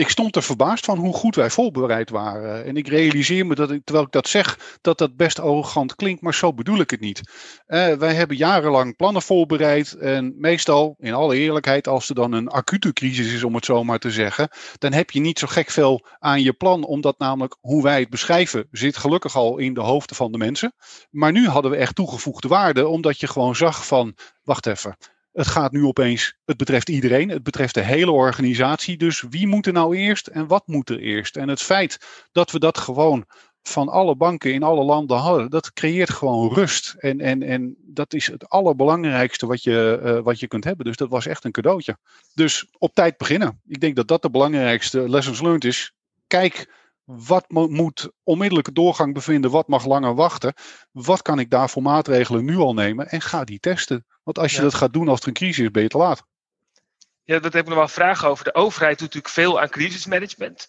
Ik 0.01 0.09
stond 0.09 0.37
er 0.37 0.43
verbaasd 0.43 0.85
van 0.85 0.99
hoe 0.99 1.15
goed 1.15 1.35
wij 1.35 1.51
voorbereid 1.51 2.11
waren. 2.11 2.65
En 2.65 2.77
ik 2.77 2.89
realiseer 2.89 3.47
me 3.47 3.55
dat 3.55 3.71
ik, 3.71 3.85
terwijl 3.85 4.07
ik 4.07 4.13
dat 4.13 4.29
zeg, 4.29 4.79
dat 4.81 4.99
dat 4.99 5.17
best 5.17 5.41
arrogant 5.41 5.95
klinkt, 5.95 6.23
maar 6.23 6.35
zo 6.35 6.55
bedoel 6.55 6.81
ik 6.81 6.91
het 6.91 7.01
niet. 7.01 7.21
Uh, 7.67 7.93
wij 7.93 8.15
hebben 8.15 8.37
jarenlang 8.37 8.97
plannen 8.97 9.23
voorbereid. 9.23 9.93
En 9.93 10.35
meestal, 10.39 10.95
in 10.99 11.15
alle 11.15 11.37
eerlijkheid, 11.37 11.89
als 11.89 12.09
er 12.09 12.15
dan 12.15 12.33
een 12.33 12.49
acute 12.49 12.93
crisis 12.93 13.33
is, 13.33 13.45
om 13.45 13.55
het 13.55 13.65
zo 13.65 13.85
maar 13.85 13.99
te 13.99 14.11
zeggen, 14.11 14.49
dan 14.79 14.93
heb 14.93 15.11
je 15.11 15.21
niet 15.21 15.39
zo 15.39 15.47
gek 15.47 15.71
veel 15.71 16.07
aan 16.19 16.43
je 16.43 16.53
plan, 16.53 16.85
omdat 16.85 17.19
namelijk 17.19 17.57
hoe 17.61 17.83
wij 17.83 18.01
het 18.01 18.11
beschrijven, 18.11 18.69
zit 18.71 18.97
gelukkig 18.97 19.37
al 19.37 19.59
in 19.59 19.75
de 19.75 19.81
hoofden 19.81 20.17
van 20.17 20.33
de 20.33 20.39
mensen. 20.39 20.73
Maar 21.11 21.33
nu 21.33 21.49
hadden 21.49 21.71
we 21.71 21.77
echt 21.77 21.95
toegevoegde 21.95 22.49
waarde, 22.49 22.89
omdat 22.89 23.21
je 23.21 23.27
gewoon 23.27 23.57
zag 23.57 23.87
van, 23.87 24.17
wacht 24.43 24.67
even. 24.67 24.97
Het 25.33 25.47
gaat 25.47 25.73
nu 25.73 25.85
opeens, 25.85 26.35
het 26.45 26.57
betreft 26.57 26.88
iedereen, 26.88 27.29
het 27.29 27.43
betreft 27.43 27.75
de 27.75 27.81
hele 27.83 28.11
organisatie. 28.11 28.97
Dus 28.97 29.25
wie 29.29 29.47
moet 29.47 29.66
er 29.66 29.73
nou 29.73 29.97
eerst 29.97 30.27
en 30.27 30.47
wat 30.47 30.66
moet 30.66 30.90
er 30.90 31.01
eerst? 31.01 31.37
En 31.37 31.49
het 31.49 31.62
feit 31.62 31.99
dat 32.33 32.51
we 32.51 32.59
dat 32.59 32.79
gewoon 32.79 33.27
van 33.62 33.88
alle 33.88 34.16
banken 34.16 34.53
in 34.53 34.62
alle 34.62 34.85
landen 34.85 35.16
hadden, 35.16 35.51
dat 35.51 35.73
creëert 35.73 36.11
gewoon 36.11 36.55
rust. 36.55 36.95
En, 36.99 37.21
en, 37.21 37.43
en 37.43 37.77
dat 37.79 38.14
is 38.14 38.27
het 38.27 38.49
allerbelangrijkste 38.49 39.47
wat 39.47 39.62
je, 39.62 40.01
uh, 40.05 40.21
wat 40.21 40.40
je 40.40 40.49
kunt 40.49 40.64
hebben. 40.64 40.85
Dus 40.85 40.97
dat 40.97 41.09
was 41.09 41.27
echt 41.27 41.45
een 41.45 41.53
cadeautje. 41.53 41.97
Dus 42.35 42.66
op 42.79 42.95
tijd 42.95 43.16
beginnen. 43.16 43.61
Ik 43.66 43.81
denk 43.81 43.97
dat 43.97 44.09
dat 44.09 44.23
de 44.23 44.31
belangrijkste 44.31 45.09
lessons 45.09 45.40
learned 45.40 45.64
is. 45.64 45.93
Kijk 46.27 46.79
wat 47.05 47.45
moet 47.49 48.11
onmiddellijke 48.23 48.73
doorgang 48.73 49.14
bevinden? 49.14 49.51
Wat 49.51 49.69
mag 49.69 49.87
langer 49.87 50.14
wachten? 50.14 50.55
Wat 50.93 51.23
kan 51.23 51.38
ik 51.38 51.51
daar 51.51 51.71
voor 51.71 51.83
maatregelen 51.83 52.45
nu 52.45 52.57
al 52.57 52.75
nemen? 52.75 53.09
En 53.09 53.21
ga 53.21 53.45
die 53.45 53.61
testen. 53.61 54.05
Want 54.31 54.45
als 54.45 54.57
je 54.57 54.62
ja. 54.62 54.71
dat 54.71 54.81
gaat 54.81 54.93
doen 54.93 55.09
als 55.09 55.21
er 55.21 55.29
een 55.29 55.33
crisis 55.33 55.64
is, 55.64 55.71
ben 55.71 55.83
je 55.83 55.88
te 55.88 55.99
laat. 55.99 56.23
Ja, 57.25 57.38
dat 57.38 57.53
heb 57.53 57.62
ik 57.62 57.69
nog 57.69 57.79
wel 57.79 57.88
vragen 57.88 58.29
over. 58.29 58.45
De 58.45 58.55
overheid 58.55 58.99
doet 58.99 59.14
natuurlijk 59.14 59.35
veel 59.35 59.61
aan 59.61 59.69
crisismanagement. 59.69 60.66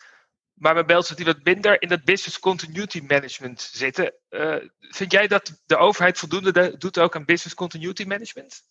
Maar 0.53 0.73
mijn 0.73 0.85
beeld 0.85 1.15
die 1.15 1.25
wat 1.25 1.43
minder 1.43 1.81
in 1.81 1.87
dat 1.87 2.03
business 2.03 2.39
continuity 2.39 3.03
management 3.07 3.61
zitten. 3.61 4.13
Uh, 4.29 4.55
vind 4.79 5.11
jij 5.11 5.27
dat 5.27 5.61
de 5.65 5.77
overheid 5.77 6.17
voldoende 6.17 6.77
doet 6.77 6.99
ook 6.99 7.15
aan 7.15 7.25
business 7.25 7.55
continuity 7.55 8.03
management? 8.03 8.61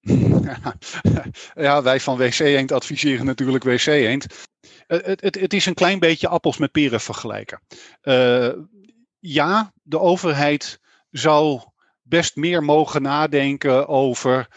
ja, 1.54 1.82
wij 1.82 2.00
van 2.00 2.16
WC 2.16 2.38
Eend 2.38 2.72
adviseren 2.72 3.26
natuurlijk 3.26 3.64
WC 3.64 3.86
Eend. 3.86 4.26
Het, 4.86 5.20
het, 5.20 5.40
het, 5.40 5.52
is 5.52 5.66
een 5.66 5.74
klein 5.74 5.98
beetje 5.98 6.28
appels 6.28 6.56
met 6.56 6.72
peren 6.72 7.00
vergelijken. 7.00 7.60
Uh, 8.02 8.52
ja, 9.18 9.72
de 9.82 9.98
overheid 9.98 10.80
zou 11.10 11.62
best 12.02 12.36
meer 12.36 12.64
mogen 12.64 13.02
nadenken 13.02 13.88
over 13.88 14.48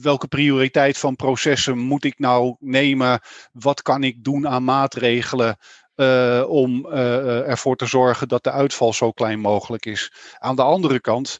welke 0.00 0.28
prioriteit 0.28 0.98
van 0.98 1.16
processen 1.16 1.78
moet 1.78 2.04
ik 2.04 2.18
nou 2.18 2.56
nemen, 2.58 3.20
wat 3.52 3.82
kan 3.82 4.04
ik 4.04 4.24
doen 4.24 4.48
aan 4.48 4.64
maatregelen. 4.64 5.56
Uh, 5.96 6.44
om 6.48 6.86
uh, 6.86 7.48
ervoor 7.48 7.76
te 7.76 7.86
zorgen 7.86 8.28
dat 8.28 8.44
de 8.44 8.50
uitval 8.50 8.92
zo 8.92 9.10
klein 9.10 9.40
mogelijk 9.40 9.86
is. 9.86 10.12
Aan 10.38 10.56
de 10.56 10.62
andere 10.62 11.00
kant 11.00 11.38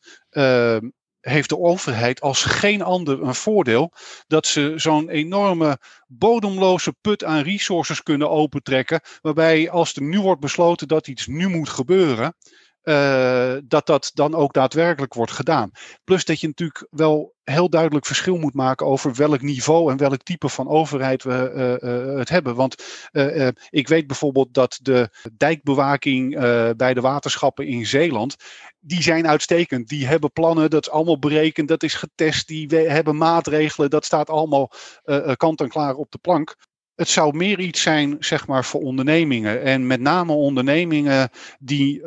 heeft 1.23 1.49
de 1.49 1.59
overheid 1.59 2.21
als 2.21 2.45
geen 2.45 2.83
ander 2.83 3.23
een 3.23 3.35
voordeel 3.35 3.93
dat 4.27 4.47
ze 4.47 4.73
zo'n 4.77 5.09
enorme 5.09 5.79
bodemloze 6.07 6.93
put 7.01 7.25
aan 7.25 7.43
resources 7.43 8.03
kunnen 8.03 8.31
opentrekken, 8.31 9.01
waarbij 9.21 9.71
als 9.71 9.95
er 9.95 10.03
nu 10.03 10.21
wordt 10.21 10.41
besloten 10.41 10.89
dat 10.89 11.09
iets 11.09 11.27
nu 11.27 11.49
moet 11.49 11.69
gebeuren, 11.69 12.35
uh, 12.85 13.55
dat 13.65 13.87
dat 13.87 14.11
dan 14.15 14.35
ook 14.35 14.53
daadwerkelijk 14.53 15.15
wordt 15.15 15.33
gedaan. 15.33 15.71
Plus 16.05 16.25
dat 16.25 16.41
je 16.41 16.47
natuurlijk 16.47 16.87
wel 16.91 17.35
heel 17.43 17.71
duidelijk 17.71 18.07
verschil 18.07 18.37
moet 18.37 18.55
maken 18.55 18.87
over 18.87 19.15
welk 19.15 19.43
niveau 19.43 19.91
en 19.91 19.97
welk 19.97 20.23
type 20.23 20.49
van 20.49 20.69
overheid 20.69 21.23
we 21.23 21.79
uh, 21.83 21.91
uh, 21.91 22.19
het 22.19 22.29
hebben. 22.29 22.55
Want 22.55 22.85
ik 23.71 23.89
weet 23.89 24.07
bijvoorbeeld 24.07 24.55
dat 24.55 24.79
de 24.83 25.09
dijkbewaking 25.37 26.39
bij 26.77 26.95
de 26.95 27.01
waterschappen 27.01 27.67
in 27.67 27.87
Zeeland, 27.87 28.37
die 28.81 29.03
zijn 29.03 29.29
uitstekend. 29.29 29.89
Die 29.89 30.07
hebben 30.07 30.33
plannen, 30.33 30.71
dat 30.71 30.87
is 30.87 30.93
allemaal 30.93 31.19
berekend, 31.19 31.69
dat 31.69 31.83
is 31.83 31.95
getest, 31.95 32.49
die 32.49 32.67
hebben 32.77 33.17
maatregelen, 33.17 33.91
dat 33.91 34.05
staat 34.05 34.31
allemaal 34.31 34.73
kant 35.37 35.61
en 35.61 35.69
klaar 35.69 35.95
op 35.95 36.11
de 36.11 36.19
plank 36.19 36.57
het 36.95 37.09
zou 37.09 37.37
meer 37.37 37.61
iets 37.61 37.83
zijn, 37.83 38.17
zeg 38.19 38.47
maar, 38.47 38.65
voor 38.65 38.81
ondernemingen. 38.81 39.63
En 39.63 39.87
met 39.87 40.01
name 40.01 40.33
ondernemingen 40.33 41.31
die 41.59 42.03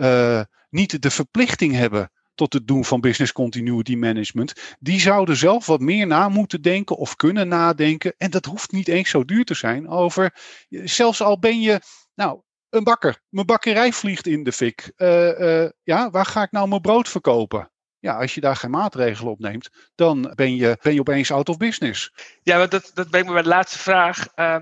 niet 0.75 1.01
de 1.01 1.11
verplichting 1.11 1.73
hebben 1.73 2.11
tot 2.33 2.53
het 2.53 2.67
doen 2.67 2.85
van 2.85 3.01
business 3.01 3.31
continuity 3.31 3.95
management. 3.95 4.75
Die 4.79 4.99
zouden 4.99 5.37
zelf 5.37 5.65
wat 5.65 5.79
meer 5.79 6.07
na 6.07 6.29
moeten 6.29 6.61
denken 6.61 6.97
of 6.97 7.15
kunnen 7.15 7.47
nadenken. 7.47 8.13
En 8.17 8.31
dat 8.31 8.45
hoeft 8.45 8.71
niet 8.71 8.87
eens 8.87 9.09
zo 9.09 9.25
duur 9.25 9.45
te 9.45 9.53
zijn 9.53 9.89
over, 9.89 10.35
zelfs 10.69 11.21
al 11.21 11.39
ben 11.39 11.61
je, 11.61 11.79
nou, 12.15 12.41
een 12.69 12.83
bakker. 12.83 13.21
Mijn 13.29 13.45
bakkerij 13.45 13.91
vliegt 13.91 14.27
in 14.27 14.43
de 14.43 14.51
fik. 14.51 14.91
Uh, 14.97 15.39
uh, 15.39 15.69
ja, 15.83 16.09
waar 16.09 16.25
ga 16.25 16.43
ik 16.43 16.51
nou 16.51 16.67
mijn 16.67 16.81
brood 16.81 17.09
verkopen? 17.09 17.71
Ja, 17.99 18.17
als 18.17 18.33
je 18.33 18.41
daar 18.41 18.55
geen 18.55 18.69
maatregelen 18.69 19.31
op 19.31 19.39
neemt, 19.39 19.69
dan 19.95 20.31
ben 20.35 20.55
je, 20.55 20.77
ben 20.81 20.93
je 20.93 20.99
opeens 20.99 21.31
out 21.31 21.49
of 21.49 21.57
business. 21.57 22.13
Ja, 22.43 22.67
dat, 22.67 22.91
dat 22.93 23.09
brengt 23.09 23.27
me 23.27 23.33
bij 23.33 23.43
de 23.43 23.49
laatste 23.49 23.79
vraag. 23.79 24.27
Uh, 24.35 24.57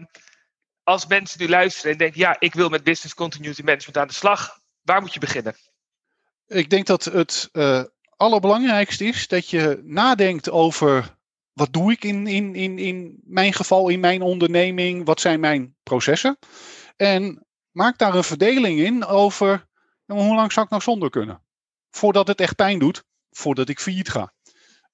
als 0.83 1.07
mensen 1.07 1.41
nu 1.41 1.49
luisteren 1.49 1.91
en 1.91 1.97
denken, 1.97 2.19
ja, 2.19 2.35
ik 2.39 2.53
wil 2.53 2.69
met 2.69 2.83
business 2.83 3.13
continuity 3.13 3.61
management 3.61 3.97
aan 3.97 4.07
de 4.07 4.13
slag, 4.13 4.59
waar 4.81 5.01
moet 5.01 5.13
je 5.13 5.19
beginnen? 5.19 5.55
Ik 6.53 6.69
denk 6.69 6.85
dat 6.85 7.03
het 7.03 7.49
uh, 7.53 7.83
allerbelangrijkste 8.17 9.05
is 9.05 9.27
dat 9.27 9.49
je 9.49 9.81
nadenkt 9.83 10.49
over 10.49 11.17
wat 11.53 11.73
doe 11.73 11.91
ik 11.91 12.03
in, 12.03 12.27
in, 12.27 12.55
in, 12.55 12.77
in 12.77 13.21
mijn 13.23 13.53
geval, 13.53 13.89
in 13.89 13.99
mijn 13.99 14.21
onderneming, 14.21 15.05
wat 15.05 15.19
zijn 15.19 15.39
mijn 15.39 15.75
processen. 15.83 16.37
En 16.95 17.45
maak 17.71 17.97
daar 17.97 18.15
een 18.15 18.23
verdeling 18.23 18.79
in 18.79 19.05
over 19.05 19.67
hoe 20.05 20.35
lang 20.35 20.51
zou 20.51 20.65
ik 20.65 20.71
nou 20.71 20.83
zonder 20.83 21.09
kunnen. 21.09 21.41
Voordat 21.89 22.27
het 22.27 22.39
echt 22.39 22.55
pijn 22.55 22.79
doet, 22.79 23.03
voordat 23.29 23.69
ik 23.69 23.79
failliet 23.79 24.09
ga. 24.09 24.33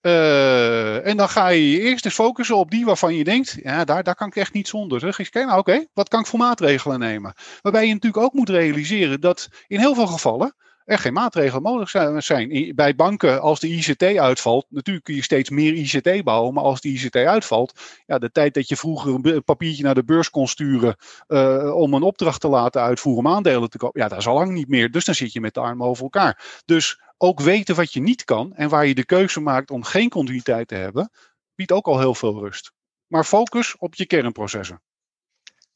Uh, 0.02 1.08
en 1.08 1.18
dan 1.18 1.30
ga 1.30 1.48
je 1.48 1.72
je 1.72 1.80
eerst 1.80 2.06
eens 2.06 2.14
focussen 2.14 2.56
op 2.56 2.72
die 2.72 2.86
waarvan 2.86 3.16
je 3.16 3.24
denkt, 3.24 3.58
ja, 3.64 3.86
daar, 3.86 4.04
daar 4.04 4.16
kan 4.16 4.28
ik 4.28 4.36
echt 4.36 4.54
niet 4.54 4.68
zonder. 4.68 5.00
Zeg 5.00 5.20
eens, 5.20 5.32
nou, 5.32 5.58
oké, 5.60 5.86
wat 5.94 6.10
kan 6.10 6.20
ik 6.20 6.26
voor 6.26 6.40
maatregelen 6.40 7.00
nemen? 7.00 7.34
Waarbij 7.62 7.88
je 7.88 7.94
natuurlijk 7.94 8.24
ook 8.24 8.34
moet 8.34 8.50
realiseren 8.50 9.22
dat 9.22 9.48
in 9.68 9.80
heel 9.80 9.96
veel 9.96 10.08
gevallen 10.08 10.56
er 10.90 11.00
geen 11.00 11.14
maatregelen 11.14 11.62
mogelijk 11.62 12.24
zijn. 12.24 12.76
Bij 12.76 12.96
banken, 12.96 13.42
als 13.42 13.60
de 13.60 13.68
ICT 13.68 14.04
uitvalt, 14.04 14.66
natuurlijk 14.70 15.06
kun 15.06 15.16
je 15.16 15.24
steeds 15.24 15.50
meer 15.50 15.74
ICT 15.74 16.24
bouwen, 16.24 16.54
maar 16.54 16.64
als 16.64 16.82
de 16.82 16.90
ICT 16.90 17.16
uitvalt, 17.16 17.80
ja, 18.06 18.18
de 18.18 18.32
tijd 18.32 18.54
dat 18.54 18.68
je 18.68 18.76
vroeger 18.76 19.14
een 19.14 19.44
papiertje 19.44 19.84
naar 19.84 19.96
de 19.96 20.04
beurs 20.04 20.30
kon 20.30 20.48
sturen 20.48 20.96
uh, 21.28 21.76
om 21.76 21.94
een 21.94 22.02
opdracht 22.02 22.42
te 22.42 22.48
laten 22.48 22.82
uitvoeren 22.82 23.26
om 23.26 23.32
aandelen 23.36 23.70
te 23.70 23.78
kopen, 23.78 24.02
ja, 24.02 24.08
dat 24.08 24.18
is 24.18 24.28
al 24.28 24.34
lang 24.34 24.52
niet 24.52 24.68
meer. 24.68 24.92
Dus 24.92 25.06
dan 25.06 25.16
zit 25.16 25.34
je 25.34 25.42
met 25.42 25.54
de 25.54 25.60
armen 25.60 25.88
over 25.88 26.04
elkaar. 26.04 26.62
Dus 26.66 27.02
ook 27.18 27.40
weten 27.40 27.76
wat 27.76 27.94
je 27.94 28.02
niet 28.02 28.24
kan 28.24 28.56
en 28.56 28.70
waar 28.70 28.86
je 28.86 28.96
de 28.96 29.06
keuze 29.06 29.40
maakt 29.40 29.72
om 29.72 29.84
geen 29.84 30.10
continuïteit 30.10 30.68
te 30.68 30.76
hebben, 30.76 31.12
biedt 31.56 31.72
ook 31.72 31.88
al 31.88 32.00
heel 32.00 32.16
veel 32.16 32.40
rust. 32.40 32.72
Maar 33.08 33.24
focus 33.24 33.76
op 33.78 33.96
je 33.96 34.06
kernprocessen. 34.06 34.82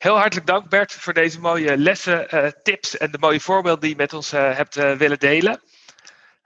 Heel 0.03 0.17
hartelijk 0.17 0.47
dank 0.47 0.69
Bert 0.69 0.93
voor 0.93 1.13
deze 1.13 1.39
mooie 1.39 1.77
lessen, 1.77 2.35
uh, 2.35 2.47
tips 2.63 2.97
en 2.97 3.11
de 3.11 3.17
mooie 3.17 3.39
voorbeelden 3.39 3.81
die 3.81 3.89
je 3.89 3.95
met 3.95 4.13
ons 4.13 4.33
uh, 4.33 4.55
hebt 4.55 4.77
uh, 4.77 4.91
willen 4.91 5.19
delen. 5.19 5.61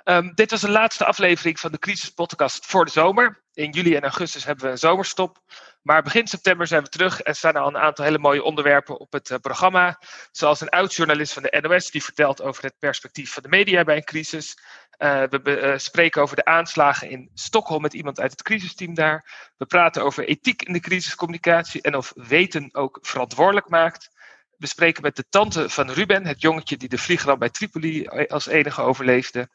Um, 0.04 0.32
dit 0.36 0.52
was 0.52 0.62
de 0.62 0.70
laatste 0.70 1.06
aflevering 1.06 1.60
van 1.60 1.72
de 1.72 1.80
Crisis 1.80 2.10
Podcast 2.10 2.66
voor 2.66 2.86
de 2.86 2.92
zomer. 2.92 3.42
In 3.54 3.72
juli 3.72 3.96
en 3.96 4.02
augustus 4.02 4.46
hebben 4.46 4.66
we 4.66 4.72
een 4.72 4.78
zomerstop. 4.78 5.38
Maar 5.82 6.04
begin 6.04 6.28
september 6.28 6.68
zijn 6.68 6.84
we 6.84 6.90
terug 6.90 7.22
en 7.22 7.36
staan 7.36 7.56
al 7.56 7.68
een 7.68 7.78
aantal 7.78 8.06
hele 8.06 8.20
mooie 8.20 8.44
onderwerpen 8.44 9.00
op 9.00 9.12
het 9.12 9.38
programma. 9.42 10.02
Zoals 10.32 10.62
een 10.62 10.70
oud-journalist 10.70 11.34
van 11.34 11.44
de 11.44 11.58
NOS 11.62 11.92
die 11.92 12.04
vertelt 12.04 12.42
over 12.42 12.64
het 12.64 12.76
perspectief 12.80 13.34
van 13.34 13.44
de 13.44 13.50
media 13.50 13.84
bij 13.84 13.96
een 13.96 14.04
crisis. 14.04 14.58
Uh, 14.98 15.24
we 15.24 15.62
uh, 15.62 15.78
spreken 15.78 16.22
over 16.22 16.36
de 16.36 16.46
aanslagen 16.46 17.10
in 17.10 17.30
Stockholm 17.34 17.82
met 17.82 17.94
iemand 17.94 18.20
uit 18.20 18.32
het 18.32 18.42
crisisteam 18.42 18.94
daar. 18.94 19.52
We 19.58 19.66
praten 19.66 20.04
over 20.04 20.28
ethiek 20.28 20.62
in 20.62 20.74
de 20.74 20.80
crisiscommunicatie 20.80 21.82
en 21.82 21.96
of 21.96 22.14
weten 22.16 22.70
ook 22.72 23.00
verantwoordelijk 23.02 23.70
maakt. 23.70 24.10
We 24.58 24.68
spreken 24.68 25.02
met 25.02 25.16
de 25.16 25.26
tante 25.30 25.70
van 25.70 25.92
Ruben, 25.92 26.26
het 26.26 26.42
jongetje 26.42 26.78
die 26.78 26.90
de 26.90 26.98
vliegramp 26.98 27.40
bij 27.40 27.50
Tripoli 27.50 28.08
als 28.08 28.48
enige 28.48 28.82
overleefde. 28.82 29.50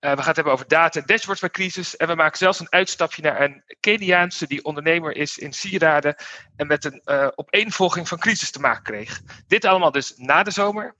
We 0.00 0.08
gaan 0.08 0.26
het 0.26 0.36
hebben 0.36 0.52
over 0.52 0.68
data 0.68 1.00
en 1.00 1.06
dashboards 1.06 1.40
bij 1.40 1.50
crisis. 1.50 1.96
En 1.96 2.08
we 2.08 2.14
maken 2.14 2.38
zelfs 2.38 2.60
een 2.60 2.72
uitstapje 2.72 3.22
naar 3.22 3.40
een 3.40 3.62
Keniaanse 3.80 4.46
die 4.46 4.64
ondernemer 4.64 5.16
is 5.16 5.38
in 5.38 5.52
sieraden. 5.52 6.14
En 6.56 6.66
met 6.66 6.84
een 6.84 7.02
uh, 7.04 7.28
opeenvolging 7.34 8.08
van 8.08 8.18
crisis 8.18 8.50
te 8.50 8.60
maken 8.60 8.82
kreeg. 8.82 9.20
Dit 9.46 9.64
allemaal 9.64 9.90
dus 9.90 10.12
na 10.16 10.42
de 10.42 10.50
zomer. 10.50 10.94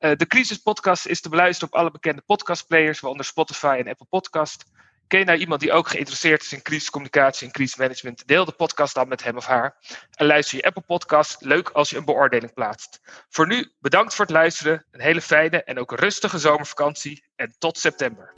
Uh, 0.00 0.10
de 0.16 0.26
Crisispodcast 0.26 1.06
is 1.06 1.20
te 1.20 1.28
beluisteren 1.28 1.74
op 1.74 1.80
alle 1.80 1.90
bekende 1.90 2.22
podcastplayers, 2.26 3.00
waaronder 3.00 3.26
Spotify 3.26 3.76
en 3.78 3.88
Apple 3.88 4.06
Podcast. 4.08 4.64
Ken 5.06 5.18
je 5.18 5.24
nou 5.24 5.38
iemand 5.38 5.60
die 5.60 5.72
ook 5.72 5.88
geïnteresseerd 5.88 6.42
is 6.42 6.52
in 6.52 6.62
crisiscommunicatie 6.62 7.46
en 7.46 7.52
crisismanagement? 7.52 8.26
Deel 8.26 8.44
de 8.44 8.52
podcast 8.52 8.94
dan 8.94 9.08
met 9.08 9.24
hem 9.24 9.36
of 9.36 9.46
haar. 9.46 9.76
En 10.14 10.26
luister 10.26 10.56
je 10.56 10.64
Apple 10.64 10.82
Podcast. 10.82 11.40
Leuk 11.40 11.68
als 11.68 11.90
je 11.90 11.96
een 11.96 12.04
beoordeling 12.04 12.52
plaatst. 12.52 13.00
Voor 13.28 13.46
nu 13.46 13.72
bedankt 13.78 14.14
voor 14.14 14.24
het 14.24 14.34
luisteren. 14.34 14.84
Een 14.90 15.00
hele 15.00 15.20
fijne 15.20 15.64
en 15.64 15.78
ook 15.78 15.92
rustige 15.92 16.38
zomervakantie. 16.38 17.24
En 17.36 17.54
tot 17.58 17.78
september. 17.78 18.32